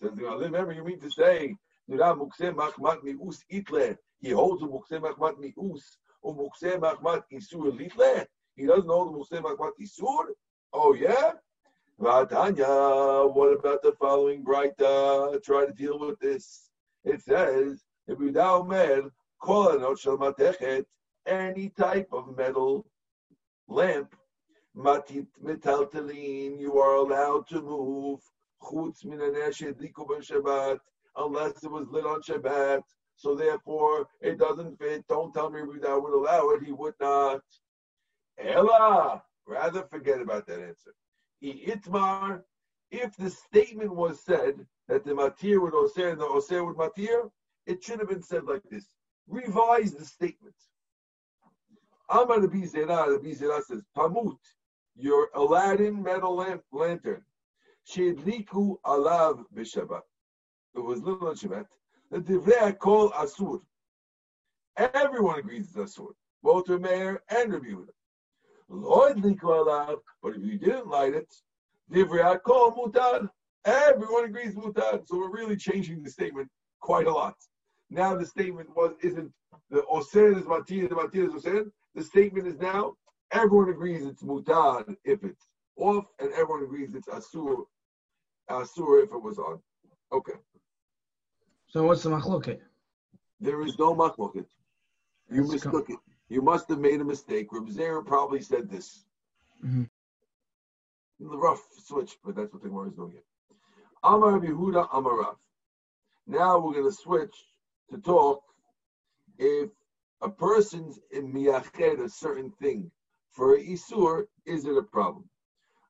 Says 0.00 0.14
the 0.14 0.24
remember 0.24 0.72
you 0.72 0.84
mean 0.84 1.00
to 1.00 1.10
say 1.10 1.56
he 1.88 1.96
holds 1.96 2.22
a 4.62 4.66
mukse 4.66 5.00
machmat 5.00 5.38
mi'us 5.38 5.82
or 6.22 6.36
mukse 6.36 6.78
machmat 6.78 7.22
isur 7.32 7.76
litle. 7.76 8.26
He 8.54 8.66
doesn't 8.66 8.88
hold 8.88 9.14
the 9.14 9.18
mukse 9.18 9.42
machmat 9.42 9.72
isur. 9.80 10.26
Oh 10.72 10.94
yeah. 10.94 11.32
Vatanya, 12.00 13.34
what 13.34 13.58
about 13.58 13.82
the 13.82 13.92
following 13.98 14.44
Braita? 14.44 15.34
Uh, 15.34 15.38
try 15.44 15.66
to 15.66 15.72
deal 15.72 15.98
with 15.98 16.18
this. 16.20 16.70
It 17.04 17.20
says, 17.22 17.82
if 18.06 18.20
you 18.20 18.30
now 18.30 18.62
med, 18.62 19.04
any 21.26 21.68
type 21.70 22.08
of 22.12 22.36
metal 22.36 22.86
lamp, 23.66 24.14
matit 24.76 25.26
metaltalin, 25.44 26.58
you 26.58 26.78
are 26.78 26.94
allowed 26.96 27.48
to 27.48 27.60
move, 27.60 28.20
chutz 28.62 29.04
Shabbat, 29.04 30.78
unless 31.16 31.64
it 31.64 31.70
was 31.70 31.86
lit 31.90 32.06
on 32.06 32.22
Shabbat. 32.22 32.82
So 33.16 33.34
therefore, 33.34 34.06
it 34.20 34.38
doesn't 34.38 34.78
fit. 34.78 35.04
Don't 35.08 35.32
tell 35.34 35.50
me 35.50 35.62
that 35.82 36.00
would 36.00 36.14
allow 36.14 36.50
it. 36.50 36.62
He 36.62 36.70
would 36.70 36.94
not. 37.00 37.40
Ella, 38.38 39.22
rather 39.46 39.82
forget 39.90 40.20
about 40.20 40.46
that 40.46 40.60
answer. 40.60 40.94
Itmar, 41.42 42.42
if 42.90 43.16
the 43.16 43.30
statement 43.30 43.94
was 43.94 44.20
said 44.20 44.66
that 44.88 45.04
the 45.04 45.12
matir 45.12 45.60
would 45.60 45.74
oser 45.74 46.08
and 46.08 46.20
the 46.20 46.26
oser 46.26 46.64
would 46.64 46.76
matir, 46.76 47.30
it 47.66 47.82
should 47.82 47.98
have 47.98 48.08
been 48.08 48.22
said 48.22 48.44
like 48.44 48.62
this. 48.70 48.86
Revise 49.28 49.92
the 49.92 50.04
statement. 50.04 50.54
Amar 52.08 52.40
Rabbi 52.40 52.64
Zera, 52.64 53.06
Rabbi 53.08 53.32
Zera 53.32 53.62
says, 53.62 53.82
Pamut, 53.96 54.38
your 54.96 55.28
Aladdin 55.34 56.02
metal 56.02 56.36
lamp, 56.36 56.62
lantern, 56.72 57.22
Shedliku 57.88 58.76
alav 58.84 59.44
b'Shabbat. 59.54 60.02
It 60.74 60.80
was 60.80 61.02
little 61.02 61.28
on 61.28 61.36
Shabbat. 61.36 61.66
The 62.10 62.18
Divrei 62.20 62.78
Kol 62.78 63.10
Asur. 63.10 63.60
Everyone 64.76 65.38
agrees 65.38 65.74
it's 65.76 65.96
Asur, 65.96 66.12
both 66.42 66.66
Rameir 66.66 67.18
and 67.28 67.52
Rabbi 67.52 67.66
Yehuda. 67.66 67.88
Lord 68.68 69.16
Liku 69.16 69.44
alav, 69.44 69.98
but 70.22 70.36
if 70.36 70.42
you 70.42 70.58
didn't 70.58 70.88
light 70.88 71.14
it, 71.14 71.32
Divrei 71.92 72.40
Kol 72.42 72.72
Mutar. 72.72 73.28
Everyone 73.64 74.24
agrees 74.24 74.54
Mutar. 74.54 75.06
So 75.06 75.18
we're 75.18 75.30
really 75.30 75.56
changing 75.56 76.02
the 76.02 76.10
statement 76.10 76.48
quite 76.80 77.06
a 77.06 77.12
lot. 77.12 77.34
Now 77.90 78.14
the 78.16 78.26
statement 78.26 78.68
was 78.76 78.92
isn't 79.02 79.32
the 79.70 79.84
Oser 79.86 80.36
is 80.36 80.44
Matir, 80.44 80.88
the 80.88 80.94
Matir 80.94 81.28
is 81.28 81.34
Oser. 81.34 81.72
The 81.94 82.02
statement 82.02 82.46
is 82.46 82.58
now 82.58 82.94
everyone 83.32 83.70
agrees 83.70 84.04
it's 84.04 84.22
Mutar 84.22 84.84
if 85.04 85.24
it's 85.24 85.48
off, 85.76 86.04
and 86.18 86.30
everyone 86.32 86.64
agrees 86.64 86.94
it's 86.94 87.08
Asur, 87.08 87.64
Asur 88.50 89.04
if 89.04 89.12
it 89.12 89.22
was 89.22 89.38
on. 89.38 89.60
Okay. 90.12 90.34
So 91.68 91.84
what's 91.84 92.02
the 92.02 92.10
machloket? 92.10 92.60
There 93.40 93.62
is 93.62 93.78
no 93.78 93.94
machloket. 93.94 94.46
You 95.30 95.42
Let's 95.42 95.64
mistook 95.64 95.90
it. 95.90 95.98
You 96.28 96.42
must 96.42 96.68
have 96.68 96.78
made 96.78 97.00
a 97.00 97.04
mistake. 97.04 97.48
Reb 97.52 97.68
Zera 97.68 98.04
probably 98.04 98.40
said 98.40 98.68
this. 98.70 99.04
Mhm. 99.62 99.88
The 101.20 101.36
rough 101.36 101.66
switch, 101.72 102.18
but 102.22 102.34
that's 102.36 102.52
what 102.52 102.62
the 102.62 102.68
Gemara 102.68 102.88
is 102.88 102.94
doing 102.94 103.12
here. 103.12 103.24
Amar 104.02 104.38
Yehuda 104.38 104.88
Amar 104.92 105.18
Rav. 105.18 105.38
Now 106.26 106.58
we're 106.58 106.74
going 106.74 106.84
to 106.84 106.92
switch 106.92 107.34
to 107.90 107.98
talk 107.98 108.42
if 109.38 109.70
a 110.20 110.28
person's 110.28 111.00
in 111.10 111.32
miyached 111.32 112.00
a 112.00 112.08
certain 112.08 112.50
thing 112.52 112.90
for 113.30 113.56
isur, 113.56 114.28
is 114.44 114.64
it 114.66 114.76
a 114.76 114.82
problem? 114.82 115.28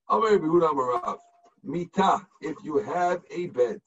Amar 0.09 0.31
Yehuda 0.31 0.71
Amar 0.71 1.01
Rav. 1.03 1.21
Mita, 1.63 2.27
if 2.41 2.57
you 2.63 2.79
have 2.79 3.25
a 3.31 3.47
bed, 3.49 3.83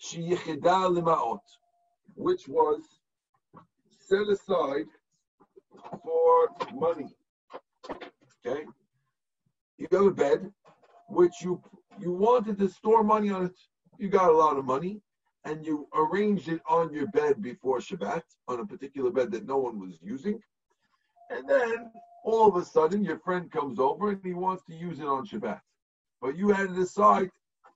sheyichida 0.00 0.88
limaot, 0.88 1.40
which 2.14 2.46
was 2.48 2.80
set 3.90 4.28
aside 4.28 4.86
for 6.02 6.48
money. 6.74 7.08
Okay, 8.46 8.64
you 9.78 9.86
have 9.90 10.06
a 10.06 10.10
bed 10.10 10.52
which 11.08 11.42
you 11.42 11.62
you 11.98 12.12
wanted 12.12 12.58
to 12.58 12.68
store 12.68 13.02
money 13.02 13.30
on 13.30 13.46
it. 13.46 13.56
You 13.98 14.08
got 14.08 14.30
a 14.30 14.36
lot 14.36 14.58
of 14.58 14.64
money, 14.64 15.00
and 15.44 15.64
you 15.64 15.88
arranged 15.94 16.48
it 16.48 16.60
on 16.68 16.92
your 16.92 17.06
bed 17.08 17.40
before 17.42 17.78
Shabbat 17.78 18.22
on 18.48 18.60
a 18.60 18.66
particular 18.66 19.10
bed 19.10 19.30
that 19.32 19.46
no 19.46 19.58
one 19.58 19.78
was 19.80 19.98
using, 20.02 20.40
and 21.30 21.48
then 21.48 21.90
all 22.24 22.48
of 22.48 22.56
a 22.56 22.64
sudden 22.64 23.04
your 23.04 23.18
friend 23.18 23.50
comes 23.50 23.78
over 23.78 24.10
and 24.10 24.20
he 24.24 24.32
wants 24.32 24.64
to 24.64 24.74
use 24.74 24.98
it 24.98 25.06
on 25.06 25.26
Shabbat, 25.26 25.60
but 26.20 26.36
you 26.36 26.48
had 26.48 26.68
to 26.68 26.74
decide 26.74 27.30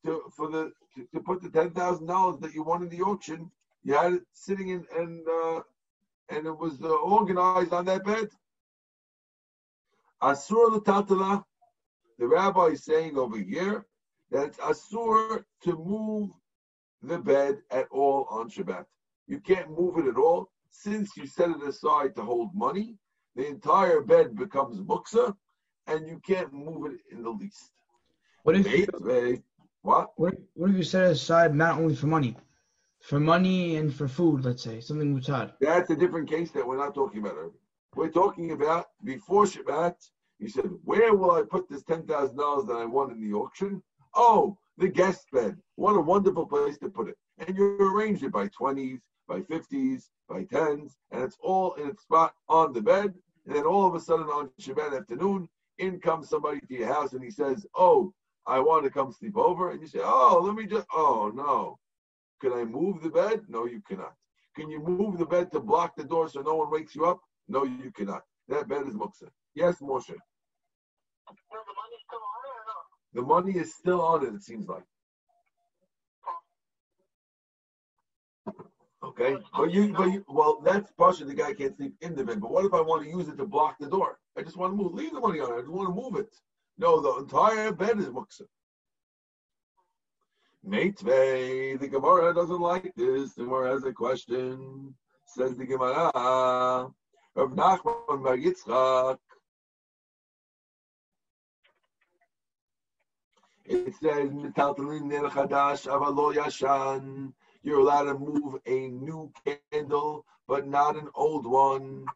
to 0.05 0.23
for 0.37 0.49
the 0.49 0.73
to, 0.95 1.07
to 1.15 1.21
put 1.21 1.43
the 1.43 1.51
ten 1.51 1.71
thousand 1.71 2.07
dollars 2.07 2.41
that 2.41 2.55
you 2.55 2.63
won 2.63 2.83
in 2.83 2.89
the 2.89 3.03
auction. 3.03 3.51
You 3.85 3.95
had 3.95 4.13
it 4.15 4.23
sitting 4.33 4.69
in 4.71 4.85
and 4.97 5.27
uh, 5.29 5.61
and 6.29 6.47
it 6.47 6.57
was 6.59 6.81
uh, 6.83 6.89
organized 6.89 7.73
on 7.73 7.85
that 7.87 8.05
bed. 8.05 8.29
Asur 10.23 10.71
l'tatala, 10.73 11.45
the 12.19 12.27
rabbi 12.27 12.67
is 12.67 12.85
saying 12.85 13.17
over 13.17 13.39
here 13.39 13.87
that 14.31 14.47
it's 14.47 14.59
asur 14.59 15.45
to 15.63 15.77
move 15.77 16.31
the 17.03 17.19
bed 17.19 17.59
at 17.71 17.87
all 17.91 18.27
on 18.31 18.51
Shabbat. 18.51 18.85
You 19.27 19.41
can't 19.41 19.71
move 19.71 19.99
it 19.99 20.07
at 20.09 20.17
all 20.17 20.51
since 20.71 21.17
you 21.17 21.27
set 21.27 21.51
it 21.51 21.63
aside 21.63 22.17
to 22.17 22.23
hold 22.23 22.55
money. 22.55 22.97
The 23.37 23.47
entire 23.47 24.01
bed 24.01 24.35
becomes 24.37 24.81
muksa, 24.81 25.35
and 25.87 26.09
you 26.09 26.21
can't 26.27 26.53
move 26.53 26.93
it 26.93 26.99
in 27.13 27.23
the 27.23 27.31
least. 27.31 27.71
What 28.43 28.57
if 28.57 28.67
Hey, 28.67 29.43
What? 29.83 30.11
what, 30.17 30.35
what 30.55 30.71
if 30.71 30.77
you 30.77 30.83
set 30.83 31.05
it 31.05 31.13
aside 31.13 31.55
not 31.55 31.79
only 31.79 31.95
for 31.95 32.07
money, 32.07 32.37
for 33.01 33.21
money 33.21 33.77
and 33.77 33.95
for 33.95 34.09
food? 34.09 34.45
Let's 34.45 34.63
say 34.63 34.81
something 34.81 35.15
mutar. 35.15 35.53
That's 35.61 35.91
a 35.91 35.97
different 35.97 36.29
case 36.29 36.51
that 36.53 36.67
we're 36.67 36.77
not 36.77 36.95
talking 36.95 37.21
about. 37.21 37.53
We're 37.95 38.11
talking 38.11 38.53
about 38.53 38.87
before 39.05 39.45
Shabbat. 39.45 39.95
You 40.39 40.49
said, 40.49 40.71
"Where 40.85 41.15
will 41.15 41.33
I 41.33 41.43
put 41.43 41.69
this 41.69 41.83
ten 41.83 42.07
thousand 42.07 42.37
dollars 42.37 42.67
that 42.67 42.77
I 42.77 42.85
won 42.85 43.11
in 43.11 43.21
the 43.21 43.35
auction?" 43.37 43.83
Oh, 44.15 44.59
the 44.77 44.89
guest 44.89 45.27
bed. 45.33 45.57
What 45.77 45.97
a 45.97 46.01
wonderful 46.01 46.47
place 46.47 46.79
to 46.79 46.89
put 46.89 47.09
it. 47.09 47.17
And 47.39 47.57
you 47.57 47.77
arrange 47.81 48.23
it 48.23 48.33
by 48.33 48.49
twenties, 48.49 49.01
by 49.27 49.43
fifties, 49.43 50.11
by 50.29 50.45
tens, 50.45 50.97
and 51.11 51.23
it's 51.23 51.37
all 51.41 51.75
in 51.75 51.89
its 51.89 52.03
spot 52.03 52.35
on 52.49 52.73
the 52.73 52.83
bed. 52.83 53.15
And 53.47 53.57
then 53.57 53.65
all 53.65 53.87
of 53.87 53.95
a 53.95 54.01
sudden 54.01 54.27
on 54.27 54.51
Shabbat 54.61 54.97
afternoon, 54.97 55.49
in 55.79 56.01
comes 56.01 56.29
somebody 56.29 56.61
to 56.61 56.75
your 56.75 56.89
house 56.89 57.13
and 57.13 57.23
he 57.23 57.31
says, 57.31 57.67
"Oh, 57.75 58.13
I 58.47 58.61
want 58.61 58.85
to 58.85 58.91
come 58.91 59.13
sleep 59.13 59.37
over." 59.37 59.71
And 59.71 59.81
you 59.81 59.87
say, 59.87 60.01
"Oh, 60.03 60.41
let 60.43 60.55
me 60.55 60.67
just." 60.67 60.87
Oh 60.93 61.33
no. 61.35 61.79
Can 62.41 62.53
I 62.53 62.65
move 62.65 63.03
the 63.03 63.11
bed? 63.11 63.43
No, 63.49 63.67
you 63.67 63.83
cannot. 63.89 64.15
Can 64.55 64.71
you 64.71 64.81
move 64.81 65.19
the 65.19 65.27
bed 65.27 65.53
to 65.53 65.61
block 65.61 65.97
the 65.97 66.05
door 66.05 66.29
so 66.29 66.41
no 66.41 66.57
one 66.57 66.71
wakes 66.71 66.95
you 66.95 67.05
up? 67.07 67.21
No, 67.49 67.65
you 67.65 67.91
cannot. 67.97 68.23
That 68.49 68.69
bed 68.69 68.87
is 68.87 68.95
muksa. 68.95 69.29
Yes, 69.55 69.81
Moshe. 69.81 70.11
No, 70.11 71.35
The 73.15 73.23
money 73.23 73.53
is 73.57 73.75
still 73.75 74.01
on 74.01 74.25
it, 74.27 74.35
it 74.35 74.43
seems 74.43 74.69
like. 74.69 74.85
Okay, 79.03 79.37
but 79.57 79.71
you, 79.71 79.93
but 79.93 80.13
you, 80.13 80.25
well, 80.29 80.61
that's 80.65 80.91
partially 80.93 81.29
the 81.29 81.35
guy 81.35 81.55
can't 81.55 81.77
sleep 81.77 81.95
in 82.01 82.15
the 82.15 82.25
bed. 82.25 82.41
But 82.41 82.51
what 82.51 82.65
if 82.65 82.75
I 82.75 82.81
want 82.81 83.05
to 83.05 83.09
use 83.09 83.29
it 83.29 83.37
to 83.39 83.47
block 83.47 83.77
the 83.79 83.89
door? 83.89 84.19
I 84.37 84.43
just 84.43 84.57
want 84.57 84.73
to 84.73 84.77
move. 84.77 84.95
Leave 84.95 85.13
the 85.13 85.21
money 85.21 85.41
on 85.41 85.53
it. 85.53 85.57
I 85.57 85.61
just 85.61 85.71
want 85.71 85.89
to 85.89 85.95
move 85.95 86.17
it. 86.17 86.35
No, 86.79 87.01
the 87.01 87.23
entire 87.23 87.73
bed 87.73 87.99
is 87.99 88.07
muksa. 88.07 88.43
Meitvei, 90.67 91.79
the 91.79 91.89
Gemara 91.89 92.35
doesn't 92.35 92.61
like 92.61 92.93
this. 92.95 93.35
The 93.35 93.45
Gemara 93.45 93.71
has 93.73 93.85
a 93.85 93.93
question. 93.93 94.95
Says 95.27 95.57
the 95.57 95.67
Gemara, 95.67 96.11
Rav 96.15 97.51
Nachman 97.53 98.23
Bar 98.23 98.37
Yitzchak. 98.37 99.19
It 103.65 103.95
says, 103.97 104.31
"Metaltalin 104.31 105.05
ner 105.05 105.29
chadash 105.29 105.87
yashan." 105.87 107.35
You're 107.63 107.81
allowed 107.81 108.05
to 108.05 108.19
move 108.19 108.61
a 108.65 108.89
new 108.89 109.31
candle, 109.71 110.25
but 110.47 110.67
not 110.67 110.97
an 110.97 111.11
old 111.15 111.45
one. 111.47 112.07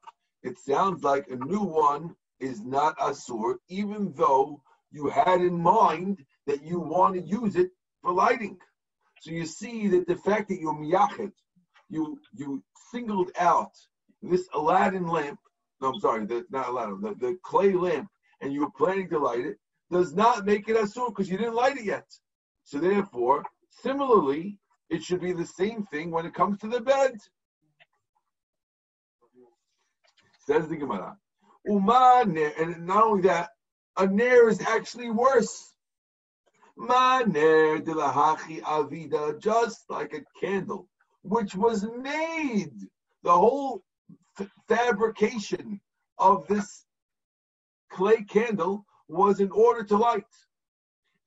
It 0.43 0.59
sounds 0.59 1.05
like 1.05 1.29
a 1.29 1.37
new 1.37 1.63
one 1.63 2.17
is 2.41 2.65
not 2.65 2.99
asur, 2.99 3.59
even 3.69 4.13
though 4.15 4.63
you 4.91 5.09
had 5.09 5.43
in 5.43 5.61
mind 5.63 6.25
that 6.47 6.63
you 6.63 6.81
want 6.81 7.15
to 7.15 7.21
use 7.21 7.55
it 7.57 7.71
for 8.03 8.13
lighting. 8.13 8.59
So 9.21 9.31
you 9.31 9.47
see 9.47 9.89
that 9.89 10.07
the 10.07 10.17
fact 10.17 10.49
that 10.49 10.61
you're 10.61 10.75
miyachet, 10.75 11.33
you 11.89 12.19
you 12.35 12.63
singled 12.91 13.31
out 13.39 13.73
this 14.23 14.49
Aladdin 14.55 15.07
lamp. 15.07 15.39
No, 15.81 15.93
I'm 15.93 16.01
sorry, 16.01 16.27
the, 16.27 16.45
not 16.51 16.69
Aladdin, 16.69 17.01
the, 17.01 17.15
the 17.15 17.39
clay 17.43 17.73
lamp, 17.73 18.09
and 18.41 18.53
you 18.53 18.61
were 18.61 18.71
planning 18.77 19.09
to 19.11 19.19
light 19.19 19.47
it, 19.47 19.59
does 19.91 20.15
not 20.15 20.47
make 20.47 20.69
it 20.69 20.77
asur 20.77 21.09
because 21.09 21.29
you 21.29 21.37
didn't 21.37 21.55
light 21.55 21.77
it 21.77 21.85
yet. 21.85 22.07
So 22.65 22.79
therefore, 22.79 23.45
similarly, 23.71 24.59
it 24.91 25.03
should 25.03 25.21
be 25.21 25.33
the 25.33 25.47
same 25.47 25.85
thing 25.85 26.11
when 26.11 26.27
it 26.27 26.35
comes 26.35 26.59
to 26.61 26.69
the 26.69 26.81
bed. 26.81 27.17
Says 30.47 30.69
the 30.69 30.77
Gemara. 30.77 31.17
Uma 31.67 32.25
and 32.27 32.87
not 32.87 33.05
only 33.05 33.23
that, 33.23 33.51
a 33.97 34.07
ner 34.07 34.49
is 34.49 34.61
actually 34.61 35.11
worse. 35.11 35.72
Ma 36.77 37.21
ner 37.21 37.79
de 37.79 37.93
lahachi 37.93 38.61
avida, 38.63 39.39
just 39.39 39.89
like 39.91 40.15
a 40.15 40.25
candle, 40.41 40.89
which 41.23 41.55
was 41.55 41.87
made. 41.99 42.75
The 43.23 43.33
whole 43.33 43.83
f- 44.39 44.51
fabrication 44.67 45.81
of 46.19 46.47
this 46.47 46.85
clay 47.91 48.23
candle 48.25 48.85
was 49.09 49.41
in 49.41 49.51
order 49.51 49.85
to 49.85 49.97
light. 49.97 50.25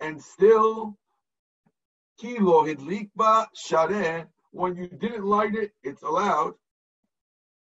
And 0.02 0.22
still, 0.22 0.98
kilo 2.20 2.66
hidlikba 2.66 3.48
shareh, 3.56 4.28
when 4.52 4.76
you 4.76 4.88
didn't 4.88 5.26
light 5.26 5.56
it, 5.56 5.72
it's 5.84 6.04
allowed. 6.04 6.54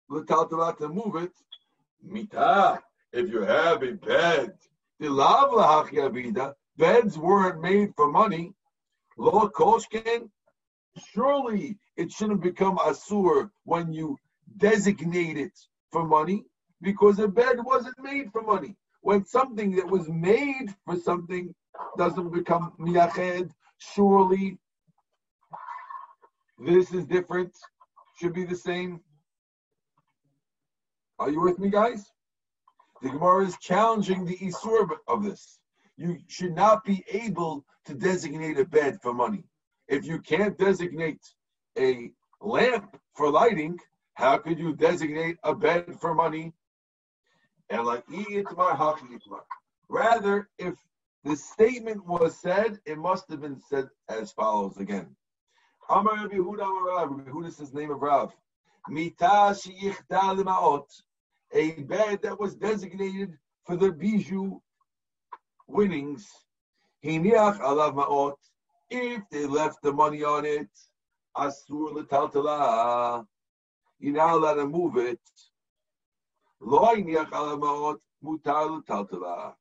To 0.10 0.90
move 0.90 1.16
it. 1.16 1.32
Mita, 2.04 2.84
if 3.12 3.30
you 3.30 3.42
have 3.42 3.82
a 3.82 3.94
bed, 3.94 4.54
the 5.00 5.10
lav 5.10 5.52
lahachi 5.52 5.94
avida, 5.94 6.54
beds 6.78 7.18
weren't 7.18 7.62
made 7.62 7.94
for 7.96 8.12
money. 8.12 8.54
Lo 9.18 9.50
koshken, 9.50 10.30
surely 11.14 11.78
it 11.98 12.12
shouldn't 12.12 12.42
become 12.42 12.78
a 12.78 12.92
asur 12.92 13.50
when 13.64 13.94
you 13.94 14.18
designate 14.58 15.38
it 15.38 15.58
for 15.92 16.06
money, 16.06 16.44
because 16.82 17.20
a 17.20 17.28
bed 17.28 17.58
wasn't 17.64 17.98
made 18.00 18.32
for 18.32 18.42
money. 18.42 18.76
When 19.02 19.26
something 19.26 19.76
that 19.76 19.88
was 19.88 20.08
made 20.10 20.74
for 20.86 20.96
something 20.98 21.54
doesn't 21.98 22.32
become 22.32 22.74
miyached, 22.80 23.52
surely 23.78 24.58
this 26.58 26.92
is 26.94 27.06
different. 27.06 27.56
Should 28.20 28.34
be 28.34 28.46
the 28.46 28.56
same. 28.56 29.02
Are 31.20 31.30
you 31.30 31.42
with 31.42 31.60
me, 31.60 31.70
guys? 31.70 32.06
The 33.02 33.10
Gemara 33.10 33.46
is 33.46 33.58
challenging 33.58 34.26
the 34.26 34.38
isur 34.38 34.90
of 35.08 35.24
this. 35.24 35.60
You 35.98 36.18
should 36.28 36.56
not 36.56 36.84
be 36.84 37.04
able 37.10 37.66
to 37.86 37.94
designate 37.94 38.58
a 38.58 38.66
bed 38.66 39.00
for 39.02 39.14
money. 39.14 39.44
If 39.88 40.06
you 40.06 40.20
can't 40.20 40.58
designate 40.58 41.22
a 41.78 42.12
lamp 42.42 43.00
for 43.16 43.30
lighting, 43.30 43.80
how 44.16 44.38
could 44.38 44.60
you 44.60 44.76
designate 44.76 45.38
a 45.44 45.54
bed 45.54 46.00
for 46.00 46.14
money? 46.14 46.54
Rather, 49.90 50.50
if 50.58 50.76
the 51.24 51.36
statement 51.36 52.06
was 52.06 52.38
said, 52.38 52.80
it 52.86 52.98
must 52.98 53.30
have 53.30 53.42
been 53.42 53.60
said 53.60 53.90
as 54.10 54.32
follows 54.32 54.78
again. 54.78 55.16
Amar 55.90 56.16
Rabbi 56.16 56.36
Yehuda 56.36 56.64
Amar 56.64 57.08
Rabbi 57.08 57.30
Yehuda 57.30 57.52
says 57.54 57.72
the 57.72 57.80
name 57.80 57.92
of 57.92 58.02
Rav. 58.02 58.34
Mita 58.90 59.54
sheyichda 59.54 60.36
lemaot, 60.36 60.86
a 61.54 61.72
bed 61.84 62.22
that 62.24 62.40
was 62.40 62.56
designated 62.56 63.38
for 63.66 63.76
the 63.76 63.92
bijou 63.92 64.60
winnings. 65.74 66.30
Hiniach 67.04 67.60
alav 67.60 67.96
maot, 67.96 68.38
if 68.90 69.22
they 69.32 69.46
left 69.46 69.82
the 69.82 69.92
money 69.92 70.24
on 70.24 70.46
it, 70.46 70.70
asur 71.36 71.94
letaltala, 71.94 73.26
you're 74.00 74.14
not 74.14 74.36
allowed 74.36 74.56
to 74.56 74.68
move 74.68 74.98
it. 74.98 75.20
Lo 76.62 76.96
hiniach 76.96 77.32
alav 77.32 77.60
maot, 77.60 78.00
mutar 78.24 78.70
letaltala. 78.70 79.54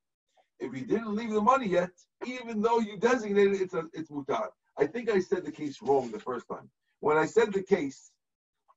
If 0.61 0.73
you 0.75 0.85
didn't 0.87 1.17
leave 1.17 1.31
the 1.33 1.41
money 1.41 1.67
yet, 1.67 1.91
even 2.25 2.63
though 2.63 2.79
you 2.79 2.97
designated 2.97 3.55
it, 3.55 3.63
it's, 3.63 3.75
a, 3.75 3.85
it's 3.93 4.11
mutar. 4.11 4.49
I 4.79 4.87
think 4.87 5.11
I 5.11 5.21
said 5.21 5.45
the 5.45 5.53
case 5.53 5.83
wrong 5.83 6.11
the 6.11 6.21
first 6.21 6.47
time. 6.49 6.71
When 7.01 7.17
I 7.17 7.27
said 7.27 7.53
the 7.53 7.63
case, 7.63 8.13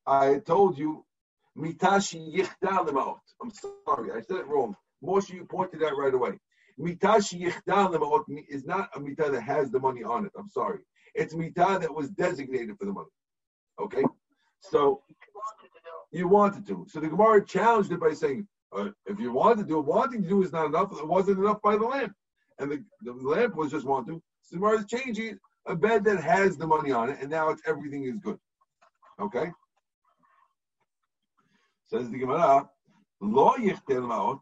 I 0.06 0.38
told 0.38 0.78
you, 0.78 1.04
mitashi 1.56 2.34
yichda. 2.34 3.18
I'm 3.40 3.52
sorry, 3.52 4.10
I 4.12 4.20
said 4.20 4.38
it 4.38 4.46
wrong. 4.46 4.76
Moshe, 5.02 5.30
you 5.30 5.44
pointed 5.44 5.82
out 5.84 5.96
right 5.96 6.12
away. 6.12 6.38
Yichda 6.78 7.60
lemaot 7.66 8.24
is 8.48 8.64
not 8.64 8.90
a 8.94 9.00
mita 9.00 9.30
that 9.30 9.42
has 9.42 9.70
the 9.70 9.80
money 9.80 10.02
on 10.02 10.26
it. 10.26 10.32
I'm 10.38 10.48
sorry. 10.48 10.80
It's 11.14 11.34
mita 11.34 11.78
that 11.80 11.94
was 11.94 12.10
designated 12.10 12.76
for 12.78 12.84
the 12.84 12.92
money. 12.92 13.08
Okay? 13.80 14.04
So, 14.60 15.02
you 16.12 16.28
wanted 16.28 16.66
to. 16.66 16.86
So 16.88 17.00
the 17.00 17.08
Gemara 17.08 17.44
challenged 17.44 17.92
it 17.92 18.00
by 18.00 18.12
saying, 18.12 18.46
uh, 18.72 18.90
if 19.06 19.18
you 19.18 19.32
wanted 19.32 19.62
to 19.62 19.68
do 19.68 19.78
it, 19.78 19.86
wanting 19.86 20.22
to 20.22 20.28
do 20.28 20.42
is 20.42 20.52
not 20.52 20.66
enough. 20.66 20.92
It 20.92 21.06
wasn't 21.06 21.38
enough 21.38 21.60
by 21.62 21.76
the 21.76 21.84
lamp. 21.84 22.12
And 22.58 22.70
the, 22.70 22.84
the 23.02 23.12
lamp 23.12 23.54
was 23.54 23.70
just 23.70 23.86
want 23.86 24.06
to. 24.08 24.22
So 24.42 24.56
the 24.56 24.60
Gemara 24.60 24.78
is 24.78 24.86
changing 24.86 25.38
a 25.66 25.74
bed 25.74 26.04
that 26.04 26.22
has 26.22 26.56
the 26.56 26.66
money 26.66 26.92
on 26.92 27.10
it, 27.10 27.18
and 27.20 27.30
now 27.30 27.50
it's 27.50 27.62
everything 27.66 28.04
is 28.04 28.18
good. 28.18 28.38
Okay? 29.20 29.50
Says 31.88 32.10
the 32.10 32.18
Gemara, 32.18 32.68
Lo 33.20 33.54
maot. 33.56 34.40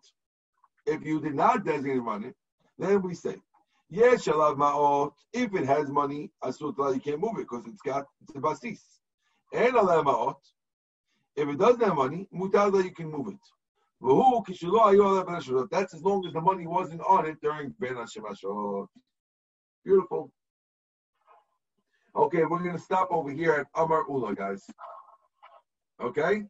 If 0.87 1.05
you 1.05 1.21
did 1.21 1.35
not 1.35 1.65
designate 1.65 2.03
money, 2.03 2.33
then 2.79 3.03
we 3.03 3.15
say, 3.15 3.37
Yes, 3.91 4.25
shalav 4.25 4.57
maot. 4.57 5.13
If 5.33 5.55
it 5.55 5.67
has 5.67 5.89
money, 5.91 6.31
asutla, 6.43 6.95
you 6.95 7.01
can't 7.01 7.21
move 7.21 7.39
it 7.39 7.49
because 7.49 7.67
it's 7.67 7.83
got 7.83 8.07
it's 8.23 8.35
a 8.35 8.41
basis. 8.41 9.01
And 9.53 9.75
alav 9.75 10.05
maot. 10.05 10.37
If 11.37 11.49
it 11.49 11.59
doesn't 11.59 11.83
have 11.83 11.95
money, 11.97 12.29
mutada, 12.35 12.83
you 12.83 12.91
can 12.93 13.11
move 13.11 13.29
it. 13.29 13.39
That's 15.71 15.95
as 15.95 16.03
long 16.03 16.27
as 16.27 16.33
the 16.33 16.41
money 16.41 16.67
wasn't 16.67 17.01
on 17.09 17.27
it 17.27 17.41
during 17.41 17.75
Ben 17.81 17.95
Hashemashot. 17.95 18.87
Beautiful. 19.85 20.31
Okay, 22.17 22.45
we're 22.45 22.59
going 22.61 22.77
to 22.77 22.83
stop 22.83 23.09
over 23.11 23.31
here 23.31 23.53
at 23.55 23.67
Amar 23.75 24.05
Ulla, 24.09 24.35
guys. 24.35 24.63
Okay? 26.01 26.43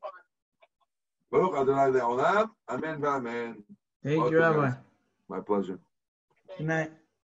Baruch 1.30 1.56
Adonai 1.56 1.98
Le'olam. 1.98 2.48
Amen. 2.68 3.62
Thank 4.04 4.30
you, 4.30 4.38
Rabbi. 4.38 4.72
My 5.28 5.40
pleasure. 5.40 5.78
Good 6.58 6.66
night. 6.66 6.92